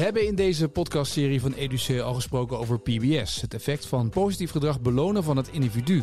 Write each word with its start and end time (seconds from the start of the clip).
We 0.00 0.06
hebben 0.06 0.26
in 0.26 0.34
deze 0.34 0.68
podcastserie 0.68 1.40
van 1.40 1.52
EduC 1.54 2.00
al 2.00 2.14
gesproken 2.14 2.58
over 2.58 2.78
PBS, 2.80 3.40
het 3.40 3.54
effect 3.54 3.86
van 3.86 4.10
positief 4.10 4.50
gedrag 4.50 4.80
belonen 4.80 5.24
van 5.24 5.36
het 5.36 5.48
individu. 5.48 6.02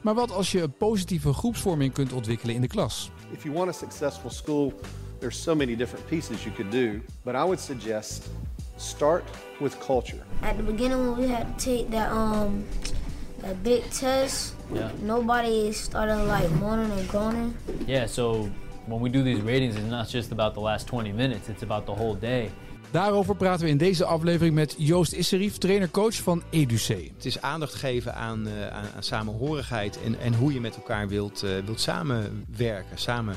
Maar 0.00 0.14
wat 0.14 0.32
als 0.32 0.52
je 0.52 0.62
een 0.62 0.72
positieve 0.72 1.32
groepsvorming 1.32 1.92
kunt 1.92 2.12
ontwikkelen 2.12 2.54
in 2.54 2.60
de 2.60 2.66
klas? 2.66 3.10
If 3.32 3.42
you 3.42 3.54
want 3.54 3.68
a 3.68 3.72
successful 3.72 4.30
school, 4.30 4.72
there's 5.18 5.42
so 5.42 5.54
many 5.54 5.76
different 5.76 6.06
pieces 6.06 6.44
you 6.44 6.54
could 6.54 6.72
do, 6.72 7.00
but 7.22 7.34
I 7.34 7.42
would 7.42 7.60
suggest 7.60 8.22
start 8.76 9.22
with 9.60 9.78
culture. 9.86 10.22
At 10.40 10.56
the 10.56 10.62
beginning 10.62 11.00
when 11.00 11.26
we 11.26 11.34
had 11.34 11.58
to 11.58 11.64
take 11.64 11.90
that 11.90 12.10
um 12.10 12.64
that 13.40 13.62
big 13.62 13.82
test, 13.90 14.54
Yeah. 14.74 14.90
nobody 15.02 15.72
started 15.72 16.16
like 16.16 16.48
moaning 16.60 16.98
and 16.98 17.08
groaning. 17.08 17.54
Yeah, 17.86 18.08
so 18.08 18.48
when 18.86 19.00
we 19.02 19.10
do 19.10 19.22
these 19.22 19.42
ratings, 19.42 19.74
it's 19.74 19.90
not 19.90 20.12
just 20.12 20.32
about 20.32 20.54
the 20.54 20.60
last 20.60 20.86
20 20.86 21.12
minutes, 21.12 21.48
it's 21.48 21.62
about 21.62 21.84
the 21.84 21.94
whole 21.94 22.18
day. 22.20 22.50
Daarover 22.94 23.36
praten 23.36 23.64
we 23.64 23.70
in 23.70 23.76
deze 23.76 24.04
aflevering 24.04 24.54
met 24.54 24.74
Joost 24.78 25.12
Isserif, 25.12 25.58
trainer-coach 25.58 26.14
van 26.14 26.42
EduC. 26.50 26.88
Het 27.16 27.24
is 27.24 27.40
aandacht 27.40 27.74
geven 27.74 28.14
aan, 28.14 28.46
eh, 28.46 28.66
aan, 28.66 28.84
aan 28.96 29.02
samenhorigheid 29.02 30.02
en, 30.02 30.18
en 30.18 30.34
hoe 30.34 30.52
je 30.52 30.60
met 30.60 30.76
elkaar 30.76 31.08
wilt, 31.08 31.42
eh, 31.42 31.50
wilt 31.64 31.80
samenwerken, 31.80 32.98
samen, 32.98 33.36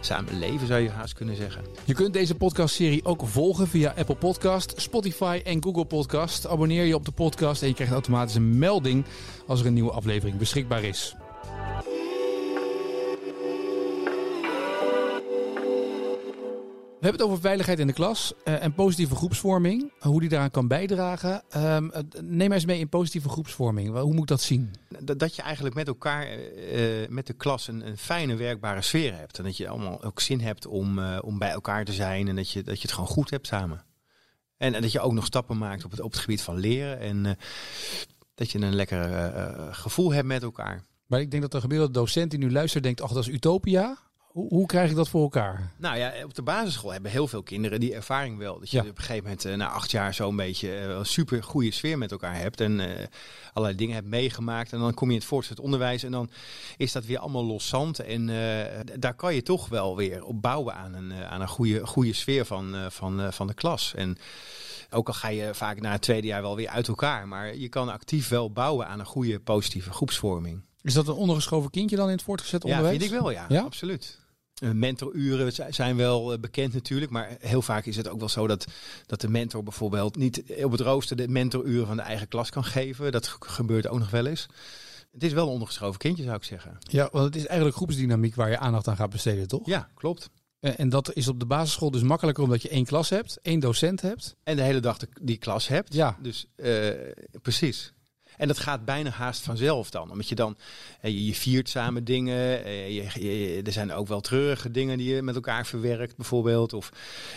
samen 0.00 0.38
leven 0.38 0.66
zou 0.66 0.80
je 0.80 0.90
haast 0.90 1.14
kunnen 1.14 1.36
zeggen. 1.36 1.62
Je 1.84 1.94
kunt 1.94 2.12
deze 2.12 2.34
podcastserie 2.34 3.04
ook 3.04 3.26
volgen 3.26 3.68
via 3.68 3.94
Apple 3.96 4.16
Podcast, 4.16 4.74
Spotify 4.76 5.40
en 5.44 5.62
Google 5.62 5.84
Podcast. 5.84 6.46
Abonneer 6.46 6.84
je 6.84 6.94
op 6.94 7.04
de 7.04 7.12
podcast 7.12 7.62
en 7.62 7.68
je 7.68 7.74
krijgt 7.74 7.92
automatisch 7.92 8.34
een 8.34 8.58
melding 8.58 9.04
als 9.46 9.60
er 9.60 9.66
een 9.66 9.74
nieuwe 9.74 9.92
aflevering 9.92 10.38
beschikbaar 10.38 10.82
is. 10.82 11.16
We 16.98 17.04
hebben 17.04 17.22
het 17.22 17.30
over 17.30 17.42
veiligheid 17.42 17.78
in 17.78 17.86
de 17.86 17.92
klas 17.92 18.32
eh, 18.44 18.62
en 18.62 18.74
positieve 18.74 19.14
groepsvorming. 19.14 19.92
Hoe 20.00 20.20
die 20.20 20.28
daaraan 20.28 20.50
kan 20.50 20.68
bijdragen. 20.68 21.42
Eh, 21.48 21.78
neem 22.20 22.52
eens 22.52 22.64
mee 22.64 22.78
in 22.78 22.88
positieve 22.88 23.28
groepsvorming. 23.28 23.98
Hoe 23.98 24.12
moet 24.12 24.20
ik 24.20 24.26
dat 24.26 24.40
zien? 24.40 24.74
Dat, 25.02 25.18
dat 25.18 25.36
je 25.36 25.42
eigenlijk 25.42 25.74
met 25.74 25.86
elkaar, 25.86 26.26
eh, 26.26 27.08
met 27.08 27.26
de 27.26 27.32
klas, 27.32 27.68
een, 27.68 27.86
een 27.86 27.98
fijne 27.98 28.36
werkbare 28.36 28.82
sfeer 28.82 29.16
hebt. 29.16 29.38
En 29.38 29.44
dat 29.44 29.56
je 29.56 29.68
allemaal 29.68 30.02
ook 30.02 30.20
zin 30.20 30.40
hebt 30.40 30.66
om, 30.66 30.98
om 31.20 31.38
bij 31.38 31.50
elkaar 31.50 31.84
te 31.84 31.92
zijn 31.92 32.28
en 32.28 32.36
dat 32.36 32.50
je, 32.50 32.62
dat 32.62 32.76
je 32.76 32.82
het 32.82 32.92
gewoon 32.92 33.08
goed 33.08 33.30
hebt 33.30 33.46
samen. 33.46 33.84
En, 34.56 34.74
en 34.74 34.82
dat 34.82 34.92
je 34.92 35.00
ook 35.00 35.12
nog 35.12 35.26
stappen 35.26 35.58
maakt 35.58 35.84
op 35.84 35.90
het, 35.90 36.00
op 36.00 36.10
het 36.10 36.20
gebied 36.20 36.42
van 36.42 36.58
leren. 36.58 36.98
En 37.00 37.38
dat 38.34 38.50
je 38.50 38.58
een 38.58 38.74
lekker 38.74 39.74
gevoel 39.74 40.12
hebt 40.12 40.26
met 40.26 40.42
elkaar. 40.42 40.82
Maar 41.06 41.20
ik 41.20 41.30
denk 41.30 41.42
dat 41.42 41.52
de 41.52 41.60
gemiddelde 41.60 41.92
docent 41.92 42.30
die 42.30 42.40
nu 42.40 42.52
luistert 42.52 42.82
denkt, 42.84 43.00
ach 43.00 43.12
dat 43.12 43.26
is 43.26 43.34
utopia. 43.34 44.07
Hoe, 44.38 44.48
hoe 44.48 44.66
krijg 44.66 44.90
ik 44.90 44.96
dat 44.96 45.08
voor 45.08 45.22
elkaar? 45.22 45.72
Nou 45.76 45.96
ja, 45.96 46.12
op 46.24 46.34
de 46.34 46.42
basisschool 46.42 46.92
hebben 46.92 47.10
heel 47.10 47.28
veel 47.28 47.42
kinderen 47.42 47.80
die 47.80 47.94
ervaring 47.94 48.38
wel. 48.38 48.58
Dat 48.58 48.70
je 48.70 48.76
Ja. 48.76 48.82
op 48.82 48.88
een 48.88 48.96
gegeven 49.02 49.22
moment 49.22 49.44
eh, 49.44 49.54
na 49.54 49.68
acht 49.68 49.90
jaar 49.90 50.14
zo'n 50.14 50.36
beetje 50.36 50.74
eh, 50.76 50.88
een 50.88 51.06
super 51.06 51.42
goede 51.42 51.70
sfeer 51.70 51.98
met 51.98 52.10
elkaar 52.10 52.36
hebt. 52.36 52.60
En 52.60 52.80
eh, 52.80 53.06
allerlei 53.52 53.76
dingen 53.78 53.94
hebt 53.94 54.06
meegemaakt. 54.06 54.72
En 54.72 54.78
dan 54.78 54.94
kom 54.94 55.06
je 55.08 55.12
in 55.14 55.18
het 55.20 55.28
voortgezet 55.28 55.60
onderwijs 55.64 56.02
en 56.02 56.10
dan 56.10 56.30
is 56.76 56.92
dat 56.92 57.04
weer 57.04 57.18
allemaal 57.18 57.44
loszand. 57.44 57.98
En 57.98 58.26
daar 58.98 59.14
kan 59.14 59.34
je 59.34 59.42
toch 59.42 59.68
wel 59.68 59.96
weer 59.96 60.24
op 60.24 60.42
bouwen 60.42 60.74
aan 60.74 60.94
een, 60.94 61.12
aan 61.12 61.40
een 61.40 61.48
goede, 61.48 61.86
goede 61.86 62.12
sfeer 62.12 62.44
van, 62.44 62.74
van, 62.90 63.32
van 63.32 63.46
de 63.46 63.54
klas. 63.54 63.94
En 63.94 64.18
ook 64.90 65.06
al 65.08 65.14
ga 65.14 65.28
je 65.28 65.54
vaak 65.54 65.80
na 65.80 65.92
het 65.92 66.02
tweede 66.02 66.26
jaar 66.26 66.42
wel 66.42 66.56
weer 66.56 66.68
uit 66.68 66.88
elkaar. 66.88 67.28
Maar 67.28 67.56
je 67.56 67.68
kan 67.68 67.88
actief 67.88 68.28
wel 68.28 68.50
bouwen 68.52 68.86
aan 68.86 68.98
een 69.00 69.06
goede 69.06 69.40
positieve 69.40 69.90
groepsvorming. 69.92 70.60
Is 70.82 70.94
dat 70.94 71.08
een 71.08 71.14
ondergeschoven 71.14 71.70
kindje 71.70 71.96
dan 71.96 72.06
in 72.06 72.12
het 72.14 72.22
voortgezet 72.22 72.62
Ja, 72.62 72.68
onderwijs? 72.68 72.98
vind 72.98 73.12
ik 73.12 73.18
wel, 73.20 73.30
ja. 73.30 73.44
Ja? 73.48 73.62
Absoluut. 73.62 74.18
Eh, 74.58 74.70
Mentoruren 74.70 75.52
zi- 75.52 75.62
zijn 75.70 75.96
wel 75.96 76.32
eh, 76.32 76.38
bekend 76.38 76.72
natuurlijk, 76.74 77.10
maar 77.10 77.36
heel 77.40 77.62
vaak 77.62 77.84
is 77.86 77.96
het 77.96 78.08
ook 78.08 78.18
wel 78.18 78.28
zo 78.28 78.46
dat, 78.46 78.64
dat 79.06 79.20
de 79.20 79.28
mentor 79.28 79.62
bijvoorbeeld 79.62 80.16
niet 80.16 80.42
op 80.62 80.70
het 80.72 80.80
rooster 80.80 81.16
de 81.16 81.28
mentoruren 81.28 81.86
van 81.86 81.96
de 81.96 82.02
eigen 82.02 82.28
klas 82.28 82.50
kan 82.50 82.64
geven. 82.64 83.12
Dat 83.12 83.26
ge- 83.28 83.36
gebeurt 83.40 83.88
ook 83.88 83.98
nog 83.98 84.10
wel 84.10 84.26
eens. 84.26 84.46
Het 85.12 85.22
is 85.24 85.32
wel 85.32 85.44
een 85.46 85.52
ondergeschoven 85.52 85.98
kindje, 85.98 86.22
zou 86.24 86.36
ik 86.36 86.44
zeggen. 86.44 86.76
Ja, 86.80 87.08
want 87.12 87.24
het 87.24 87.36
is 87.36 87.46
eigenlijk 87.46 87.76
groepsdynamiek 87.76 88.34
waar 88.34 88.50
je 88.50 88.58
aandacht 88.58 88.88
aan 88.88 88.96
gaat 88.96 89.10
besteden, 89.10 89.48
toch? 89.48 89.66
Ja, 89.66 89.88
klopt. 89.94 90.30
En 90.60 90.88
dat 90.88 91.14
is 91.14 91.28
op 91.28 91.40
de 91.40 91.46
basisschool 91.46 91.90
dus 91.90 92.02
makkelijker 92.02 92.44
omdat 92.44 92.62
je 92.62 92.68
één 92.68 92.84
klas 92.84 93.08
hebt, 93.08 93.38
één 93.42 93.60
docent 93.60 94.00
hebt. 94.00 94.34
En 94.44 94.56
de 94.56 94.62
hele 94.62 94.80
dag 94.80 94.96
die 95.22 95.36
klas 95.36 95.68
hebt. 95.68 95.94
Ja. 95.94 96.16
Dus 96.22 96.46
eh, 96.56 96.88
precies. 97.42 97.92
En 98.38 98.48
dat 98.48 98.58
gaat 98.58 98.84
bijna 98.84 99.10
haast 99.10 99.42
vanzelf 99.42 99.90
dan. 99.90 100.10
Omdat 100.10 100.28
je 100.28 100.34
dan, 100.34 100.56
eh, 101.00 101.26
je, 101.26 101.34
viert 101.34 101.68
samen 101.68 102.04
dingen. 102.04 102.64
eh, 102.64 103.14
je, 103.16 103.62
er 103.64 103.72
zijn 103.72 103.92
ook 103.92 104.08
wel 104.08 104.20
treurige 104.20 104.70
dingen 104.70 104.98
die 104.98 105.14
je 105.14 105.22
met 105.22 105.34
elkaar 105.34 105.66
verwerkt 105.66 106.16
bijvoorbeeld. 106.16 106.72
Of 106.72 106.90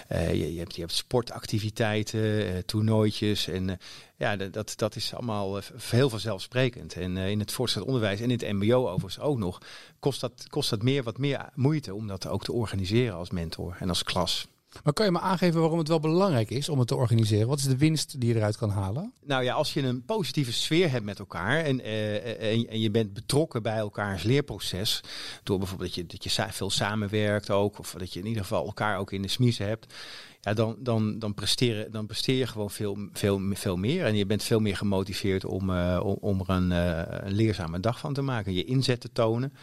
eh, 0.08 0.34
je, 0.54 0.60
hebt, 0.60 0.76
je 0.76 0.82
hebt 0.82 0.94
sportactiviteiten, 0.94 2.66
toernooitjes. 2.66 3.48
En 3.48 3.80
ja, 4.18 4.36
dat- 4.36 4.74
dat, 4.76 4.96
is 4.96 5.14
allemaal 5.14 5.60
heel 5.90 6.10
vanzelfsprekend. 6.10 6.94
En 6.94 7.18
in 7.18 7.40
het 7.40 7.52
voortgezet 7.52 7.88
onderwijs 7.88 8.20
en 8.20 8.32
in 8.32 8.40
het 8.40 8.52
mbo 8.54 8.88
overigens 8.90 9.20
ook 9.20 9.38
nog. 9.38 9.62
Kost 10.00 10.22
dat, 10.22 10.46
kost 10.50 10.70
dat 10.70 10.82
meer, 10.84 11.04
wat 11.04 11.18
meer 11.18 11.50
moeite 11.54 11.94
om 11.94 12.08
dat 12.08 12.28
ook 12.28 12.44
te 12.44 12.52
organiseren 12.52 13.16
als 13.16 13.30
mentor 13.30 13.76
en 13.80 13.90
als 13.90 14.04
klas. 14.04 14.48
Maar 14.84 14.94
kan 14.94 15.06
je 15.06 15.12
me 15.12 15.20
aangeven 15.20 15.60
waarom 15.60 15.78
het 15.78 15.88
wel 15.88 16.00
belangrijk 16.00 16.50
is 16.50 16.70
om 16.70 16.80
het 16.80 16.88
te 16.88 16.96
organiseren? 16.96 17.48
Wat 17.48 17.60
is 17.60 17.66
de 17.66 17.78
winst 17.78 18.20
die 18.20 18.30
je 18.30 18.36
eruit 18.36 18.58
kan 18.58 18.70
halen? 18.70 19.14
Nou 19.24 19.44
ja, 19.44 19.54
als 19.54 19.74
je 19.74 19.82
een 19.82 20.06
positieve 20.06 20.54
sfeer 20.54 20.92
hebt 20.92 21.06
met 21.06 21.20
elkaar 21.20 21.64
en, 21.64 21.82
eh, 21.82 22.52
en, 22.52 22.80
je 22.80 22.92
bent 22.92 23.14
betrokken 23.14 23.64
bij 23.64 23.78
elkaars 23.78 24.24
leerproces, 24.24 25.02
door 25.44 25.58
bijvoorbeeld 25.58 25.96
dat 25.96 25.98
je, 25.98 26.06
dat 26.06 26.24
je 26.24 26.52
veel 26.52 26.70
samenwerkt 26.70 27.50
ook, 27.50 27.80
of 27.80 27.96
dat 27.98 28.14
je 28.14 28.20
in 28.20 28.28
ieder 28.28 28.42
geval 28.42 28.66
elkaar 28.66 28.98
ook 28.98 29.12
in 29.12 29.22
de 29.22 29.28
smiezen 29.28 29.68
hebt, 29.68 29.94
ja, 30.42 30.54
dan, 30.54 30.76
dan, 30.80 31.20
dan, 31.20 31.34
presteren, 31.34 31.92
dan 31.92 32.06
presteer 32.06 32.38
je 32.38 32.48
gewoon 32.48 32.72
veel, 32.72 32.98
veel, 33.14 33.42
veel 33.54 33.78
meer 33.78 34.06
en 34.06 34.16
je 34.16 34.26
bent 34.26 34.44
veel 34.44 34.60
meer 34.60 34.78
gemotiveerd 34.78 35.46
om, 35.46 35.70
eh, 35.70 36.02
om, 36.20 36.40
er 36.40 36.50
een, 36.50 36.72
eh, 36.72 37.18
een 37.28 37.34
leerzame 37.34 37.80
dag 37.80 38.00
van 38.00 38.14
te 38.14 38.22
maken, 38.22 38.54
je 38.54 38.66
inzet 38.66 39.02
te 39.02 39.12
tonen. 39.12 39.54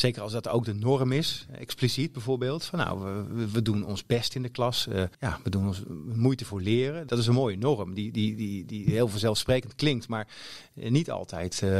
Zeker 0.00 0.22
als 0.22 0.32
dat 0.32 0.48
ook 0.48 0.64
de 0.64 0.74
norm 0.74 1.12
is, 1.12 1.46
expliciet 1.52 2.12
bijvoorbeeld. 2.12 2.64
Van 2.64 2.78
nou, 2.78 3.00
we, 3.34 3.50
we 3.50 3.62
doen 3.62 3.84
ons 3.84 4.06
best 4.06 4.34
in 4.34 4.42
de 4.42 4.48
klas. 4.48 4.86
eh, 4.86 5.02
ja, 5.18 5.38
we 5.44 5.50
doen 5.50 5.66
ons 5.66 5.82
moeite 6.14 6.44
voor 6.44 6.60
leren. 6.60 7.06
Dat 7.06 7.18
is 7.18 7.26
een 7.26 7.34
mooie 7.34 7.56
norm 7.56 7.94
die, 7.94 8.12
die, 8.12 8.36
die, 8.36 8.64
die 8.64 8.90
heel 8.90 9.08
vanzelfsprekend 9.08 9.74
klinkt, 9.74 10.08
maar 10.08 10.28
niet 10.74 11.10
altijd 11.10 11.62
eh, 11.62 11.70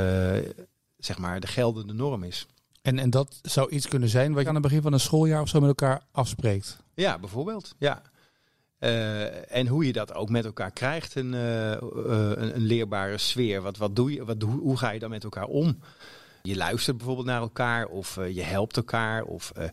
zeg 0.99 1.19
maar 1.19 1.41
de 1.41 1.47
geldende 1.47 1.93
norm 1.93 2.23
is. 2.23 2.47
En, 2.83 2.99
en 2.99 3.11
dat 3.11 3.39
zou 3.43 3.71
iets 3.71 3.89
kunnen 3.89 4.09
zijn 4.09 4.33
wat 4.33 4.43
je 4.43 4.49
aan 4.49 4.55
het 4.55 4.63
begin 4.63 4.83
van 4.83 4.93
een 4.93 5.01
schooljaar 5.01 5.41
of 5.43 5.49
zo 5.49 5.61
met 5.61 5.69
elkaar 5.69 6.03
afspreekt. 6.13 6.77
Ja, 6.95 7.19
bijvoorbeeld. 7.19 7.75
Ja. 7.79 8.03
Eh, 8.79 9.57
en 9.57 9.67
hoe 9.67 9.87
je 9.87 9.93
dat 9.93 10.15
ook 10.15 10.29
met 10.29 10.45
elkaar 10.45 10.71
krijgt, 10.71 11.15
een, 11.15 11.33
een, 11.33 12.55
een 12.55 12.63
leerbare 12.63 13.19
sfeer. 13.19 13.63
Wat, 13.63 13.77
wat 13.77 13.97
doe 13.97 14.13
je, 14.13 14.25
wat, 14.25 14.43
hoe, 14.43 14.61
hoe 14.61 14.77
ga 14.77 14.91
je 14.91 14.99
dan 14.99 15.11
met 15.11 15.25
elkaar 15.25 15.47
om? 15.47 15.79
Je 16.43 16.57
luistert 16.57 16.97
bijvoorbeeld 16.97 17.27
naar 17.27 17.41
elkaar 17.41 17.87
of 17.87 18.17
eh, 18.17 18.35
je 18.35 18.43
helpt 18.43 18.77
elkaar. 18.77 19.25
Of, 19.25 19.53
eh, 19.55 19.65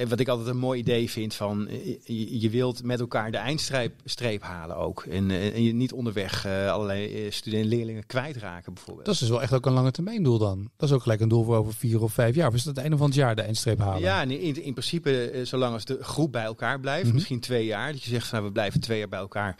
eh, 0.00 0.08
wat 0.08 0.20
ik 0.20 0.28
altijd 0.28 0.48
een 0.48 0.56
mooi 0.56 0.80
idee 0.80 1.10
vind 1.10 1.34
van 1.34 1.68
je, 2.04 2.40
je 2.40 2.50
wilt 2.50 2.82
met 2.82 3.00
elkaar 3.00 3.30
de 3.30 3.36
eindstreep 3.36 3.92
streep 4.04 4.42
halen 4.42 4.76
ook. 4.76 5.04
En, 5.10 5.30
en 5.30 5.62
je 5.62 5.74
niet 5.74 5.92
onderweg 5.92 6.46
allerlei 6.46 7.30
studenten 7.30 7.68
leerlingen 7.68 8.06
kwijtraken 8.06 8.74
bijvoorbeeld. 8.74 9.06
Dat 9.06 9.14
is 9.14 9.20
dus 9.20 9.30
wel 9.30 9.42
echt 9.42 9.52
ook 9.52 9.66
een 9.66 9.72
lange 9.72 9.90
termijn 9.90 10.22
doel 10.22 10.38
dan. 10.38 10.70
Dat 10.76 10.88
is 10.88 10.94
ook 10.94 11.02
gelijk 11.02 11.20
een 11.20 11.28
doel 11.28 11.44
voor 11.44 11.56
over 11.56 11.74
vier 11.74 12.02
of 12.02 12.12
vijf 12.12 12.34
jaar. 12.34 12.48
Of 12.48 12.54
is 12.54 12.64
het 12.64 12.74
het 12.74 12.78
einde 12.78 12.96
van 12.96 13.06
het 13.06 13.14
jaar 13.14 13.36
de 13.36 13.42
eindstreep 13.42 13.78
halen? 13.78 14.00
Ja, 14.00 14.22
in, 14.22 14.62
in 14.62 14.72
principe, 14.72 15.40
zolang 15.42 15.72
als 15.72 15.84
de 15.84 15.98
groep 16.00 16.32
bij 16.32 16.44
elkaar 16.44 16.80
blijft, 16.80 17.04
Mhm. 17.04 17.14
misschien 17.14 17.40
twee 17.40 17.64
jaar, 17.64 17.92
dat 17.92 18.02
je 18.02 18.10
zegt 18.10 18.26
van 18.26 18.34
nou, 18.34 18.46
we 18.46 18.52
blijven 18.52 18.80
twee 18.80 18.98
jaar 18.98 19.08
bij 19.08 19.18
elkaar 19.18 19.56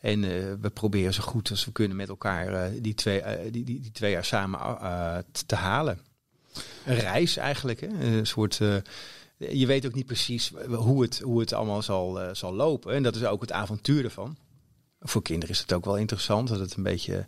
en 0.00 0.20
we 0.60 0.70
proberen 0.70 1.14
zo 1.14 1.22
goed 1.22 1.50
als 1.50 1.64
we 1.64 1.72
kunnen 1.72 1.96
met 1.96 2.08
elkaar 2.08 2.70
die, 2.80 2.94
twee, 2.94 3.22
die, 3.50 3.64
die, 3.64 3.80
die 3.80 3.90
twee 3.92 4.10
jaar 4.10 4.24
samen 4.24 4.58
te, 5.32 5.46
te 5.46 5.54
halen. 5.54 5.98
Een 6.84 6.94
reis 6.96 7.36
eigenlijk, 7.36 7.80
hè? 7.80 7.86
een 7.88 8.26
soort. 8.26 8.60
eh, 8.60 8.74
je 9.36 9.66
weet 9.66 9.86
ook 9.86 9.94
niet 9.94 10.06
precies 10.06 10.52
hoe 10.70 11.02
het, 11.02 11.18
hoe 11.20 11.40
het 11.40 11.52
allemaal 11.52 11.82
zal, 11.82 12.20
eh, 12.20 12.34
zal 12.34 12.54
lopen. 12.54 12.94
En 12.94 13.02
dat 13.02 13.16
is 13.16 13.24
ook 13.24 13.40
het 13.40 13.52
avontuur 13.52 14.04
ervan. 14.04 14.36
Voor 15.00 15.22
kinderen 15.22 15.54
is 15.54 15.60
het 15.60 15.72
ook 15.72 15.84
wel 15.84 15.96
interessant 15.96 16.48
dat 16.48 16.58
het 16.58 16.74
een 16.76 16.82
beetje 16.82 17.26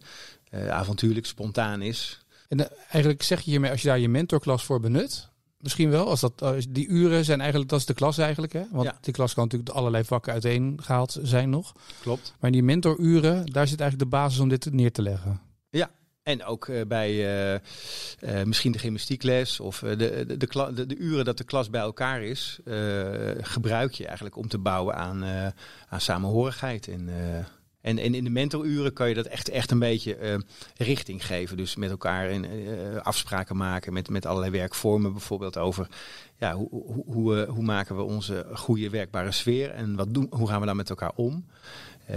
eh, 0.51 0.69
avontuurlijk, 0.69 1.27
spontaan 1.27 1.83
is. 1.83 2.25
En 2.49 2.61
eh, 2.71 2.77
eigenlijk 2.91 3.23
zeg 3.23 3.41
je 3.41 3.51
hiermee, 3.51 3.71
als 3.71 3.83
je 3.83 3.89
daar 3.89 3.99
je 3.99 4.09
mentorklas 4.09 4.65
voor 4.65 4.81
benut, 4.81 5.29
misschien 5.59 5.91
wel, 5.91 6.07
als 6.09 6.21
dat, 6.21 6.43
als 6.43 6.67
die 6.69 6.87
uren 6.87 7.25
zijn 7.25 7.41
eigenlijk, 7.41 7.71
dat 7.71 7.79
is 7.81 7.87
de 7.87 7.95
klas 7.95 8.19
eigenlijk, 8.19 8.53
hè? 8.53 8.63
Want 8.71 8.85
Ja. 8.85 8.99
die 9.01 9.13
klas 9.13 9.35
kan 9.35 9.45
natuurlijk 9.45 9.71
allerlei 9.71 10.05
vakken 10.05 10.33
uiteen 10.33 10.79
gehaald 10.83 11.19
zijn 11.23 11.51
nog. 11.51 11.73
Klopt. 12.01 12.35
Maar 12.41 12.51
die 12.51 12.63
mentoruren, 12.63 13.47
daar 13.47 13.69
zit 13.69 13.81
eigenlijk 13.81 14.11
de 14.11 14.17
basis 14.17 14.39
om 14.41 14.49
dit 14.49 14.73
neer 14.73 14.93
te 14.93 15.03
leggen. 15.03 15.41
Ja, 15.71 15.91
en 16.23 16.45
ook 16.45 16.69
eh, 16.69 16.87
bij 16.87 17.11
eh, 17.11 17.55
eh, 17.55 18.47
misschien 18.47 18.73
de 18.73 18.79
gymnastiekles 18.79 19.61
of 19.61 19.79
de, 19.79 19.97
de, 19.97 20.37
de, 20.37 20.87
de, 20.87 20.97
uren 20.97 21.25
dat 21.25 21.39
de 21.39 21.45
klas 21.45 21.71
bij 21.71 21.81
elkaar 21.81 22.23
is, 22.23 22.59
gebruik 23.41 23.93
je 23.93 24.07
eigenlijk 24.07 24.37
om 24.37 24.49
te 24.49 24.59
bouwen 24.59 24.95
aan, 24.95 25.25
aan 25.89 26.01
samenhorigheid 26.01 26.89
en, 26.89 27.09
En, 27.83 27.99
in 27.99 28.25
de 28.25 28.31
mentoruren 28.31 28.93
kan 28.93 29.09
je 29.09 29.15
dat 29.15 29.27
echt, 29.27 29.49
echt 29.49 29.71
een 29.71 29.79
beetje 29.79 30.17
eh, 30.17 30.39
richting 30.77 31.27
geven. 31.27 31.57
Dus 31.57 31.77
met 31.77 31.91
elkaar 31.91 32.31
eh, 32.31 32.41
afspraken 32.97 33.57
maken 33.57 33.93
met, 33.93 34.11
met 34.11 34.27
allerlei 34.27 34.53
werkvormen. 34.53 35.13
Bijvoorbeeld 35.13 35.59
over 35.59 35.87
ja, 36.39 36.55
hoe, 36.55 37.41
eh, 37.41 37.49
hoe 37.49 37.65
maken 37.65 37.97
we 37.97 38.03
onze 38.03 38.47
goede 38.53 38.91
werkbare 38.91 39.33
sfeer 39.33 39.71
en 39.71 39.97
wat 39.97 40.15
doen, 40.15 40.27
hoe 40.31 40.49
gaan 40.49 40.61
we 40.61 40.67
daar 40.67 40.77
met 40.77 40.91
elkaar 40.91 41.13
om. 41.15 41.47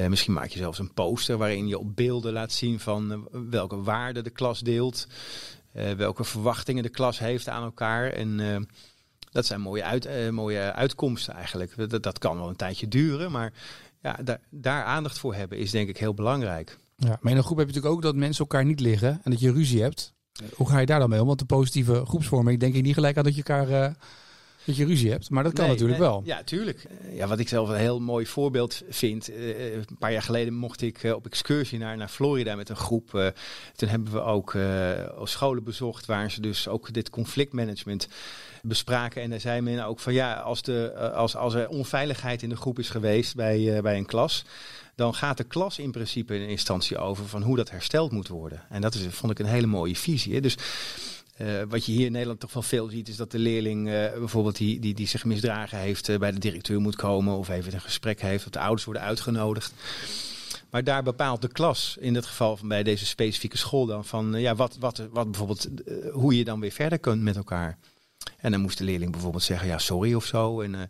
Misschien 0.07 0.33
maak 0.33 0.49
je 0.49 0.57
zelfs 0.57 0.79
een 0.79 0.93
poster 0.93 1.37
waarin 1.37 1.67
je 1.67 1.77
op 1.77 1.95
beelden 1.95 2.33
laat 2.33 2.51
zien 2.51 2.79
van 2.79 3.27
welke 3.49 3.81
waarden 3.81 4.23
de 4.23 4.29
klas 4.29 4.59
deelt. 4.59 5.07
welke 5.71 6.23
verwachtingen 6.23 6.83
de 6.83 6.89
klas 6.89 7.19
heeft 7.19 7.49
aan 7.49 7.63
elkaar. 7.63 8.11
En 8.11 8.67
dat 9.31 9.45
zijn 9.45 9.61
mooie, 9.61 9.83
uit, 9.83 10.31
mooie 10.31 10.73
uitkomsten 10.73 11.33
eigenlijk. 11.33 11.89
Dat, 11.89 12.03
dat 12.03 12.19
kan 12.19 12.37
wel 12.37 12.49
een 12.49 12.55
tijdje 12.55 12.87
duren, 12.87 13.31
maar 13.31 13.53
ja, 14.05 14.39
daar, 14.49 14.83
aandacht 14.83 15.19
voor 15.19 15.35
hebben 15.35 15.57
is 15.57 15.71
denk 15.71 15.89
ik 15.89 15.97
heel 15.97 16.13
belangrijk. 16.13 16.77
Ja, 16.95 17.17
maar 17.21 17.31
in 17.31 17.37
een 17.37 17.43
groep 17.43 17.57
heb 17.57 17.67
je 17.67 17.73
natuurlijk 17.73 17.95
ook 17.95 18.01
dat 18.01 18.15
mensen 18.15 18.45
elkaar 18.45 18.65
niet 18.65 18.79
liggen 18.79 19.21
en 19.23 19.31
dat 19.31 19.39
je 19.39 19.51
ruzie 19.51 19.81
hebt. 19.81 20.13
Hoe 20.55 20.69
ga 20.69 20.79
je 20.79 20.85
daar 20.85 20.99
dan 20.99 21.09
mee 21.09 21.21
om? 21.21 21.27
Want 21.27 21.39
de 21.39 21.45
positieve 21.45 22.05
groepsvorming 22.05 22.59
denk 22.59 22.75
ik 22.75 22.83
niet 22.83 22.93
gelijk 22.93 23.17
aan 23.17 23.23
dat 23.23 23.35
je 23.35 23.43
elkaar 23.43 23.83
eh, 23.83 23.93
dat 24.65 24.75
je 24.75 24.85
ruzie 24.85 25.11
hebt. 25.11 25.29
Maar 25.29 25.43
dat 25.43 25.53
kan 25.53 25.63
Nee, 25.63 25.73
natuurlijk 25.73 25.99
nee, 25.99 26.07
wel. 26.09 26.21
Ja, 26.25 26.43
tuurlijk. 26.43 26.83
Eh, 26.83 27.15
Ja, 27.15 27.27
wat 27.27 27.39
ik 27.39 27.47
zelf 27.47 27.69
een 27.69 27.75
heel 27.75 27.99
mooi 27.99 28.25
voorbeeld 28.25 28.81
vind. 28.89 29.29
eh, 29.35 29.73
een 29.73 29.97
paar 29.99 30.11
jaar 30.11 30.21
geleden 30.21 30.53
mocht 30.53 30.81
ik 30.81 31.03
eh, 31.03 31.13
op 31.13 31.25
excursie 31.25 31.79
naar, 31.79 31.97
naar 31.97 32.07
Florida 32.07 32.55
met 32.55 32.69
een 32.69 32.75
groep. 32.75 33.15
eh, 33.15 33.27
toen 33.75 33.89
hebben 33.89 34.11
we 34.13 34.21
ook 34.21 34.53
eh, 34.53 34.91
scholen 35.23 35.63
bezocht 35.63 36.05
waar 36.05 36.31
ze 36.31 36.41
dus 36.41 36.67
ook 36.67 36.93
dit 36.93 37.09
conflictmanagement 37.09 38.07
bespraken. 38.61 39.21
En 39.21 39.29
daar 39.29 39.39
zei 39.39 39.61
men 39.61 39.85
ook 39.85 39.99
van 39.99 40.13
ja, 40.13 40.33
als, 40.33 40.61
de, 40.61 40.91
eh, 40.95 41.13
als, 41.13 41.35
als 41.35 41.53
er 41.53 41.67
onveiligheid 41.69 42.41
in 42.43 42.49
de 42.49 42.55
groep 42.55 42.79
is 42.79 42.89
geweest 42.89 43.35
bij, 43.35 43.75
eh, 43.75 43.81
bij 43.81 43.97
een 43.97 44.05
klas. 44.05 44.45
Dan 44.95 45.13
gaat 45.13 45.37
de 45.37 45.43
klas 45.43 45.79
in 45.79 45.91
principe 45.91 46.35
in 46.39 46.47
instantie 46.49 46.97
over 46.97 47.27
van 47.27 47.41
hoe 47.41 47.55
dat 47.55 47.69
hersteld 47.69 48.11
moet 48.11 48.27
worden. 48.27 48.61
En 48.69 48.81
dat 48.81 48.93
is, 48.95 49.05
vond 49.09 49.31
ik 49.31 49.39
een 49.39 49.45
hele 49.45 49.67
mooie 49.67 49.95
visie. 49.95 50.33
Hè? 50.33 50.39
Dus 50.41 50.55
eh, 51.35 51.61
wat 51.67 51.85
je 51.85 51.91
hier 51.91 52.05
in 52.05 52.11
Nederland 52.11 52.39
toch 52.39 52.53
wel 52.53 52.63
veel 52.63 52.87
ziet, 52.87 53.07
is 53.07 53.15
dat 53.15 53.31
de 53.31 53.39
leerling 53.39 53.87
eh, 53.87 54.13
bijvoorbeeld 54.13 54.57
die, 54.57 54.79
die, 54.79 54.93
die 54.93 55.07
zich 55.07 55.25
misdragen 55.25 55.77
heeft 55.77 56.09
eh, 56.09 56.17
bij 56.17 56.31
de 56.31 56.39
directeur 56.39 56.81
moet 56.81 56.95
komen 56.95 57.37
of 57.37 57.49
even 57.49 57.73
een 57.73 57.81
gesprek 57.81 58.21
heeft, 58.21 58.45
of 58.45 58.51
de 58.51 58.59
ouders 58.59 58.83
worden 58.83 59.03
uitgenodigd. 59.03 59.73
Maar 60.69 60.83
daar 60.83 61.03
bepaalt 61.03 61.41
de 61.41 61.47
klas, 61.47 61.97
in 61.99 62.13
dit 62.13 62.25
geval 62.25 62.57
van 62.57 62.67
bij 62.67 62.83
deze 62.83 63.05
specifieke 63.05 63.57
school 63.57 63.85
dan, 63.85 64.05
van 64.05 64.33
ja, 64.39 64.55
wat, 64.55 64.77
wat, 64.79 65.07
wat 65.11 65.25
bijvoorbeeld, 65.31 65.67
hoe 66.11 66.37
je 66.37 66.43
dan 66.43 66.59
weer 66.59 66.71
verder 66.71 66.99
kunt 66.99 67.21
met 67.21 67.35
elkaar. 67.35 67.77
En 68.37 68.51
dan 68.51 68.61
moest 68.61 68.77
de 68.77 68.83
leerling 68.83 69.11
bijvoorbeeld 69.11 69.43
zeggen, 69.43 69.67
ja, 69.67 69.77
sorry 69.77 70.13
of 70.13 70.25
zo. 70.25 70.61
En 70.61 70.89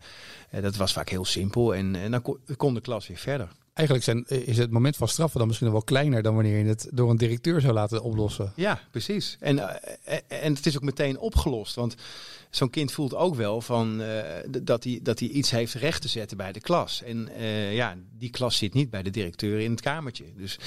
dat 0.62 0.76
was 0.76 0.94
vaak 0.94 1.10
heel 1.10 1.26
simpel. 1.26 1.76
En, 1.76 1.96
en 1.96 2.12
dan 2.12 2.38
kon 2.58 2.74
de 2.74 2.82
klas 2.82 3.08
weer 3.08 3.18
verder. 3.18 3.50
Eigenlijk 3.76 4.06
zijn, 4.06 4.46
is 4.46 4.58
het 4.58 4.72
moment 4.72 4.96
van 4.96 5.08
straffen 5.08 5.40
dan 5.40 5.48
misschien 5.48 5.72
wel 5.72 5.82
kleiner 5.82 6.22
dan 6.22 6.36
wanneer 6.36 6.58
je 6.58 6.66
het 6.66 6.90
door 6.92 7.10
een 7.10 7.18
directeur 7.18 7.62
zou 7.62 7.74
laten 7.74 8.04
oplossen. 8.04 8.52
Ja, 8.56 8.80
precies. 8.92 9.38
En, 9.40 9.60
eh, 9.60 10.18
en 10.28 10.54
het 10.54 10.66
is 10.66 10.76
ook 10.76 10.84
meteen 10.84 11.20
opgelost. 11.20 11.76
Want 11.76 11.96
zo'n 12.50 12.70
kind 12.70 12.92
voelt 12.92 13.16
ook 13.16 13.36
wel 13.36 13.62
van, 13.62 14.02
eh, 14.02 14.24
dat 14.64 14.84
hij 14.84 15.00
dat 15.04 15.20
hij 15.20 15.30
iets 15.30 15.52
heeft 15.52 15.74
recht 15.74 16.02
te 16.02 16.08
zetten 16.08 16.38
bij 16.38 16.52
de 16.52 16.60
klas. 16.60 17.04
En 17.04 17.30
eh, 17.36 17.74
ja, 17.74 17.96
die 18.18 18.30
klas 18.30 18.58
zit 18.58 18.74
niet 18.74 18.90
bij 18.90 19.04
de 19.04 19.10
directeur 19.10 19.60
in 19.60 19.72
het 19.72 19.82
kamertje. 19.82 20.26
Dus, 20.38 20.60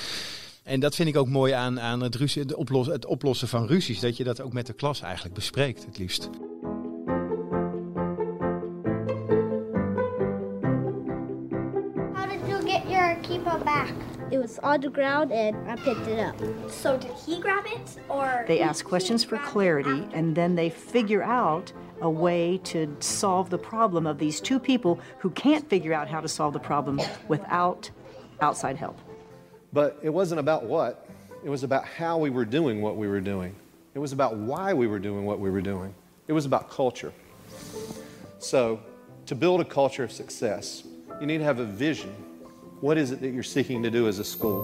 en 0.63 0.81
dat 0.81 0.95
vind 0.95 1.09
ik 1.09 1.17
ook 1.17 1.29
mooi 1.29 1.53
aan, 1.53 1.81
aan 1.81 2.01
het, 2.01 2.15
ruzie, 2.15 2.43
het, 2.43 2.55
oplossen, 2.55 2.95
het 2.95 3.07
oplossen 3.07 3.49
van 3.49 3.67
ruzies. 3.67 4.01
Dat 4.01 4.17
je 4.17 4.25
dat 4.25 4.41
ook 4.41 4.53
met 4.53 4.67
de 4.67 4.73
klas 4.73 5.01
eigenlijk 5.01 5.35
bespreekt, 5.35 5.85
het 5.85 5.99
liefst. 5.99 6.31
Get 13.29 13.45
your 13.45 13.59
back? 13.59 13.93
It 14.31 14.39
was 14.39 14.59
on 14.61 14.81
the 14.81 14.89
ground 14.89 15.33
and 15.33 15.57
I 15.71 15.77
picked 15.77 16.07
it 16.07 16.19
up. 16.19 16.37
So 16.71 16.97
did 16.97 17.13
he 17.13 17.41
grab 17.41 17.65
it 17.67 17.99
or 18.09 18.45
They 18.47 18.61
ask 18.61 18.85
questions 18.85 19.23
for 19.25 19.39
clarity 19.39 20.07
and 20.13 20.35
then 20.35 20.55
they 20.55 20.71
figure 20.71 21.23
out 21.23 21.73
a 22.01 22.11
way 22.11 22.59
to 22.65 22.97
solve 23.01 23.51
the 23.51 23.59
problem 23.59 24.07
of 24.07 24.19
these 24.19 24.41
two 24.41 24.59
people 24.59 25.01
who 25.19 25.31
can't 25.31 25.69
figure 25.69 25.93
out 25.93 26.09
how 26.09 26.21
to 26.21 26.29
solve 26.29 26.53
the 26.53 26.59
problem 26.61 27.01
without 27.29 27.91
outside 28.41 28.77
help. 28.77 28.99
But 29.73 29.99
it 30.03 30.11
wasn't 30.11 30.41
about 30.41 30.65
what, 30.65 31.09
it 31.45 31.51
was 31.51 31.65
about 31.65 31.85
how 31.85 32.19
we 32.19 32.31
were 32.31 32.45
doing 32.45 32.81
what 32.81 32.97
we 32.97 33.09
were 33.09 33.21
doing. 33.21 33.55
It 33.95 33.99
was 33.99 34.13
about 34.13 34.37
why 34.37 34.73
we 34.73 34.87
were 34.87 34.99
doing 34.99 35.27
what 35.27 35.41
we 35.41 35.51
were 35.51 35.61
doing. 35.61 35.95
It 36.29 36.33
was 36.33 36.47
about 36.47 36.71
culture. 36.71 37.13
So, 38.39 38.81
to 39.27 39.35
build 39.35 39.61
a 39.61 39.65
culture 39.65 40.05
of 40.05 40.13
success, 40.13 40.85
you 41.21 41.27
need 41.27 41.39
to 41.39 41.45
have 41.45 41.59
a 41.59 41.65
vision. 41.65 42.15
What 42.81 42.97
is 42.97 43.11
it 43.11 43.21
that 43.21 43.29
you're 43.29 43.43
seeking 43.43 43.85
to 43.85 43.91
do 43.91 44.07
as 44.07 44.19
a 44.19 44.23
school? 44.23 44.63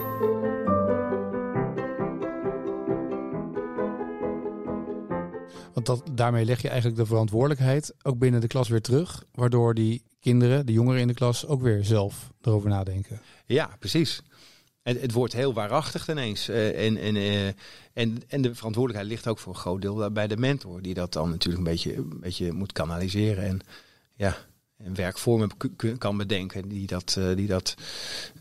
Want 5.73 5.87
dat, 5.87 6.03
daarmee 6.13 6.45
leg 6.45 6.63
je 6.63 6.69
eigenlijk 6.69 6.99
de 6.99 7.07
verantwoordelijkheid 7.07 7.95
ook 8.03 8.19
binnen 8.19 8.41
de 8.41 8.47
klas 8.47 8.69
weer 8.69 8.81
terug. 8.81 9.25
Waardoor 9.33 9.75
die 9.75 10.03
kinderen, 10.21 10.67
de 10.67 10.73
jongeren 10.73 11.01
in 11.01 11.07
de 11.07 11.15
klas, 11.15 11.47
ook 11.47 11.63
weer 11.63 11.85
zelf 11.85 12.33
erover 12.43 12.69
nadenken. 12.69 13.21
Ja, 13.47 13.77
precies. 13.79 14.23
Het, 14.83 15.01
het 15.01 15.13
wordt 15.13 15.33
heel 15.33 15.55
waarachtig 15.55 16.09
ineens. 16.09 16.49
Eh, 16.49 16.87
en, 16.87 16.97
en, 16.97 17.17
eh, 17.17 17.47
en, 17.93 18.23
en 18.29 18.43
de 18.43 18.55
verantwoordelijkheid 18.55 19.13
ligt 19.13 19.29
ook 19.29 19.39
voor 19.39 19.53
een 19.53 19.61
groot 19.61 19.83
deel 19.83 20.11
bij 20.11 20.27
de 20.27 20.37
mentor. 20.37 20.83
Die 20.83 20.95
dat 20.95 21.13
dan 21.13 21.31
natuurlijk 21.31 21.65
een 21.65 21.71
beetje, 21.71 21.97
een 21.97 22.21
beetje 22.21 22.53
moet 22.53 22.73
kanaliseren. 22.73 23.45
En 23.45 23.61
ja, 24.15 24.37
en 24.77 24.95
werkvormen 24.95 25.51
kan 25.99 26.17
bedenken 26.17 26.69
die 26.69 26.87
dat, 26.87 27.17
eh, 27.19 27.37
die 27.37 27.47
dat, 27.47 27.75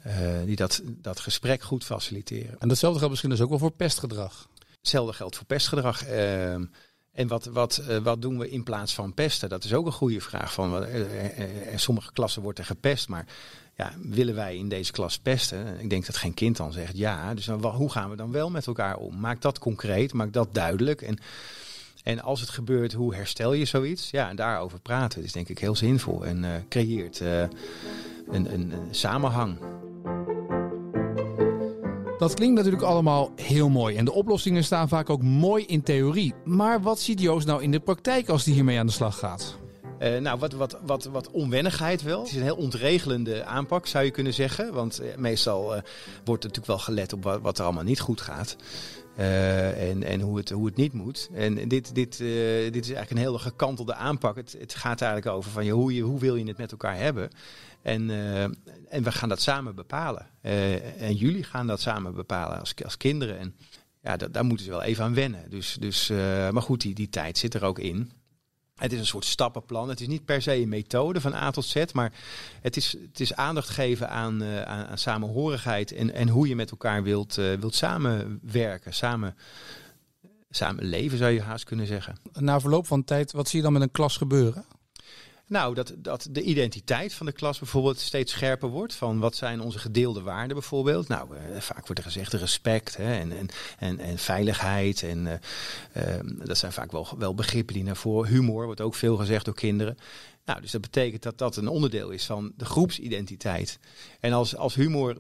eh, 0.04 0.44
die 0.46 0.56
dat, 0.56 0.82
dat 0.86 1.20
gesprek 1.20 1.62
goed 1.62 1.84
faciliteren. 1.84 2.60
En 2.60 2.68
datzelfde 2.68 2.98
geldt 2.98 3.10
misschien 3.10 3.34
dus 3.34 3.42
ook 3.42 3.50
wel 3.50 3.60
voor 3.60 3.72
pestgedrag. 3.72 4.48
Hetzelfde 4.78 5.14
geldt 5.14 5.36
voor 5.36 5.46
pestgedrag. 5.46 6.04
Ehm, 6.04 6.66
en 7.12 7.28
wat, 7.28 7.46
wat, 7.46 7.78
eh, 7.78 7.98
wat 7.98 8.22
doen 8.22 8.38
we 8.38 8.50
in 8.50 8.64
plaats 8.64 8.94
van 8.94 9.14
pesten? 9.14 9.50
Dat 9.50 9.64
is 9.64 9.74
ook 9.74 9.86
een 9.86 9.92
goede 9.92 10.22
vraag. 10.22 10.54
Van, 10.54 10.86
in 11.72 11.80
sommige 11.80 12.12
klassen 12.12 12.42
wordt 12.42 12.60
er 12.60 12.66
gepest, 12.66 13.08
maar 13.08 13.26
ja, 13.76 13.94
willen 14.02 14.36
wij 14.36 14.58
in 14.58 14.70
deze 14.70 14.92
klas 14.92 15.20
pesten? 15.20 15.80
Ik 15.80 15.90
denk 15.90 16.06
dat 16.06 16.18
geen 16.18 16.34
kind 16.34 16.58
dan 16.58 16.72
zegt 16.72 16.98
ja. 16.98 17.34
Dus 17.34 17.46
dan, 17.46 17.66
hoe 17.66 17.92
gaan 17.92 18.10
we 18.10 18.16
dan 18.16 18.32
wel 18.32 18.50
met 18.50 18.68
elkaar 18.68 18.98
om? 18.98 19.20
Maak 19.20 19.42
dat 19.42 19.60
concreet, 19.60 20.14
maak 20.14 20.34
dat 20.34 20.54
duidelijk. 20.54 21.02
En, 21.02 21.18
en 22.04 22.22
als 22.22 22.42
het 22.42 22.50
gebeurt, 22.50 22.94
hoe 22.94 23.16
herstel 23.16 23.54
je 23.54 23.66
zoiets? 23.66 24.10
Ja, 24.12 24.30
en 24.30 24.36
daarover 24.36 24.80
praten. 24.80 25.24
Is 25.24 25.32
denk 25.32 25.50
ik 25.50 25.60
heel 25.60 25.76
zinvol 25.76 26.26
en 26.26 26.44
eh, 26.44 26.52
creëert 26.70 27.22
eh, 27.22 27.40
een, 27.40 27.50
een, 28.54 28.72
een 28.72 28.88
samenhang. 28.92 29.58
Dat 32.18 32.34
klinkt 32.34 32.56
natuurlijk 32.56 32.84
allemaal 32.84 33.32
heel 33.36 33.70
mooi. 33.70 33.96
En 33.96 34.06
de 34.06 34.14
oplossingen 34.14 34.64
staan 34.64 34.88
vaak 34.88 35.10
ook 35.10 35.22
mooi 35.22 35.66
in 35.66 35.84
theorie. 35.84 36.34
Maar 36.44 36.82
wat 36.82 37.00
ziet 37.00 37.22
Joost 37.22 37.48
nou 37.48 37.64
in 37.64 37.72
de 37.72 37.80
praktijk 37.80 38.30
als 38.30 38.44
die 38.44 38.54
hiermee 38.54 38.80
aan 38.80 38.86
de 38.86 38.92
slag 38.92 39.20
gaat? 39.20 39.58
Eh, 40.00 40.20
nou, 40.20 40.40
wat, 40.40 40.54
wat, 40.54 40.80
wat, 40.86 41.04
wat 41.04 41.32
onwennigheid 41.32 42.02
wel. 42.02 42.20
Het 42.20 42.30
is 42.30 42.36
een 42.36 42.42
heel 42.42 42.56
ontregelende 42.56 43.46
aanpak, 43.46 43.88
zou 43.88 44.06
je 44.06 44.12
kunnen 44.12 44.34
zeggen. 44.34 44.74
Want 44.74 45.02
meestal 45.18 45.64
wordt 46.24 46.44
er 46.44 46.50
natuurlijk 46.50 46.66
wel 46.66 46.80
gelet 46.80 47.14
op 47.14 47.24
wat, 47.24 47.42
wat 47.42 47.58
er 47.58 47.64
allemaal 47.64 47.84
niet 47.84 48.00
goed 48.00 48.22
gaat. 48.22 48.56
Eh, 49.16 49.90
en 49.90 50.04
en 50.04 50.22
hoe, 50.22 50.38
het, 50.38 50.50
hoe 50.50 50.66
het 50.66 50.76
niet 50.76 50.94
moet. 50.94 51.30
En 51.34 51.68
dit, 51.68 51.96
dit, 51.96 52.14
eh, 52.14 52.72
dit 52.72 52.84
is 52.84 52.92
eigenlijk 52.92 53.12
een 53.12 53.18
hele 53.18 53.40
gekantelde 53.40 53.94
aanpak. 53.94 54.36
Het, 54.36 54.56
het 54.60 54.76
gaat 54.76 55.02
eigenlijk 55.02 55.36
over 55.36 55.52
van, 55.52 55.66
ja, 55.66 55.72
hoe, 55.72 55.94
je, 55.94 56.02
hoe 56.02 56.20
wil 56.20 56.36
je 56.36 56.48
het 56.48 56.58
met 56.58 56.72
elkaar 56.72 56.98
hebben. 56.98 57.30
En, 57.82 58.10
eh, 58.10 58.44
en 58.90 59.04
we 59.04 59.12
gaan 59.12 59.30
dat 59.30 59.42
samen 59.42 59.76
bepalen. 59.76 60.28
En 60.98 61.16
jullie 61.16 61.44
gaan 61.44 61.68
dat 61.68 61.82
samen 61.82 62.14
bepalen 62.14 62.60
als, 62.60 62.74
als 62.84 62.98
kinderen. 62.98 63.40
En 63.40 63.56
ja, 64.02 64.18
dat, 64.18 64.34
daar 64.34 64.46
moeten 64.46 64.66
ze 64.66 64.72
wel 64.72 64.82
even 64.82 65.04
aan 65.04 65.14
wennen. 65.14 65.50
Dus, 65.50 65.78
dus, 65.80 66.10
maar 66.52 66.62
goed, 66.62 66.82
die, 66.82 66.94
die 66.94 67.10
tijd 67.10 67.38
zit 67.38 67.54
er 67.54 67.64
ook 67.64 67.80
in. 67.80 68.12
Het 68.84 68.92
is 68.94 69.00
een 69.00 69.06
soort 69.06 69.26
stappenplan. 69.26 69.90
Het 69.90 70.02
is 70.02 70.08
niet 70.08 70.26
per 70.26 70.42
se 70.42 70.56
een 70.56 70.70
methode 70.70 71.22
van 71.22 71.34
A 71.34 71.52
tot 71.52 71.66
Z, 71.66 71.84
maar 71.94 72.12
het 72.62 72.78
is, 72.78 72.92
het 72.92 73.20
is 73.20 73.36
aandacht 73.36 73.70
geven 73.70 74.10
aan, 74.10 74.42
eh, 74.42 74.62
aan, 74.62 74.98
samenhorigheid 74.98 75.92
en, 75.92 76.14
en 76.14 76.30
hoe 76.30 76.48
je 76.48 76.56
met 76.56 76.72
elkaar 76.72 77.04
wilt, 77.04 77.38
eh, 77.38 77.54
wilt 77.54 77.76
samenwerken, 77.76 78.94
samen, 78.94 79.36
samen 80.50 80.84
leven 80.84 81.18
zou 81.18 81.32
je 81.32 81.42
haast 81.42 81.64
kunnen 81.64 81.88
zeggen. 81.88 82.16
Na 82.34 82.60
verloop 82.60 82.88
van 82.88 83.04
tijd, 83.04 83.32
wat 83.32 83.48
zie 83.48 83.58
je 83.58 83.64
dan 83.64 83.74
met 83.74 83.82
een 83.82 83.92
klas 83.92 84.18
gebeuren? 84.18 84.66
Nou, 85.54 85.74
dat, 85.74 85.94
dat 85.98 86.28
de 86.32 86.42
identiteit 86.42 87.14
van 87.14 87.26
de 87.26 87.32
klas 87.32 87.60
bijvoorbeeld 87.60 88.00
steeds 88.00 88.32
scherper 88.32 88.70
wordt. 88.70 88.96
Van 88.96 89.20
wat 89.20 89.36
zijn 89.36 89.62
onze 89.62 89.80
gedeelde 89.80 90.22
waarden 90.22 90.54
bijvoorbeeld. 90.54 91.08
Nou, 91.08 91.36
eh, 91.36 91.60
vaak 91.62 91.88
wordt 91.88 91.98
er 91.98 92.04
gezegd 92.04 92.34
respect 92.34 92.98
hè, 92.98 93.20
en, 93.20 93.50
en, 93.80 94.00
en, 94.00 94.18
veiligheid. 94.18 95.04
En 95.04 95.28
eh, 95.28 96.18
eh, 96.18 96.26
dat 96.46 96.58
zijn 96.58 96.72
vaak 96.72 96.92
wel, 96.92 97.08
wel 97.18 97.36
begrippen 97.36 97.74
die 97.74 97.84
naar 97.84 97.96
voren. 97.96 98.30
Humor 98.30 98.66
wordt 98.66 98.82
ook 98.82 98.96
veel 98.96 99.18
gezegd 99.18 99.46
door 99.46 99.54
kinderen. 99.54 99.98
Nou, 100.46 100.62
dus 100.62 100.72
dat 100.72 100.82
betekent 100.82 101.24
dat 101.24 101.38
dat 101.38 101.56
een 101.56 101.68
onderdeel 101.68 102.10
is 102.10 102.26
van 102.26 102.54
de 102.58 102.66
groepsidentiteit. 102.66 103.80
En 104.20 104.34
als, 104.34 104.56
als 104.56 104.76
humor 104.76 105.18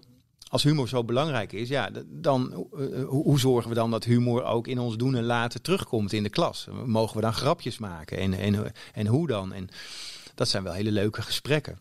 als 0.53 0.63
humor 0.63 0.87
zo 0.87 1.03
belangrijk 1.03 1.51
is, 1.51 1.69
ja, 1.69 1.89
dan 2.05 2.51
eh, 2.53 2.59
hoe, 3.05 3.23
hoe 3.23 3.39
zorgen 3.39 3.69
we 3.69 3.75
dan 3.75 3.91
dat 3.91 4.03
humor 4.03 4.43
ook 4.43 4.67
in 4.67 4.79
ons 4.79 4.97
doen 4.97 5.15
en 5.15 5.23
laten 5.23 5.61
terugkomt 5.61 6.13
in 6.13 6.23
de 6.23 6.29
klas? 6.29 6.67
Mogen 6.85 7.15
we 7.15 7.21
dan 7.21 7.33
grapjes 7.33 7.77
maken 7.77 8.17
en, 8.17 8.33
en, 8.33 8.73
en 8.93 9.07
hoe 9.07 9.27
dan? 9.27 9.53
En 9.53 9.69
dat 10.35 10.49
zijn 10.49 10.63
wel 10.63 10.73
hele 10.73 10.91
leuke 10.91 11.21
gesprekken. 11.21 11.79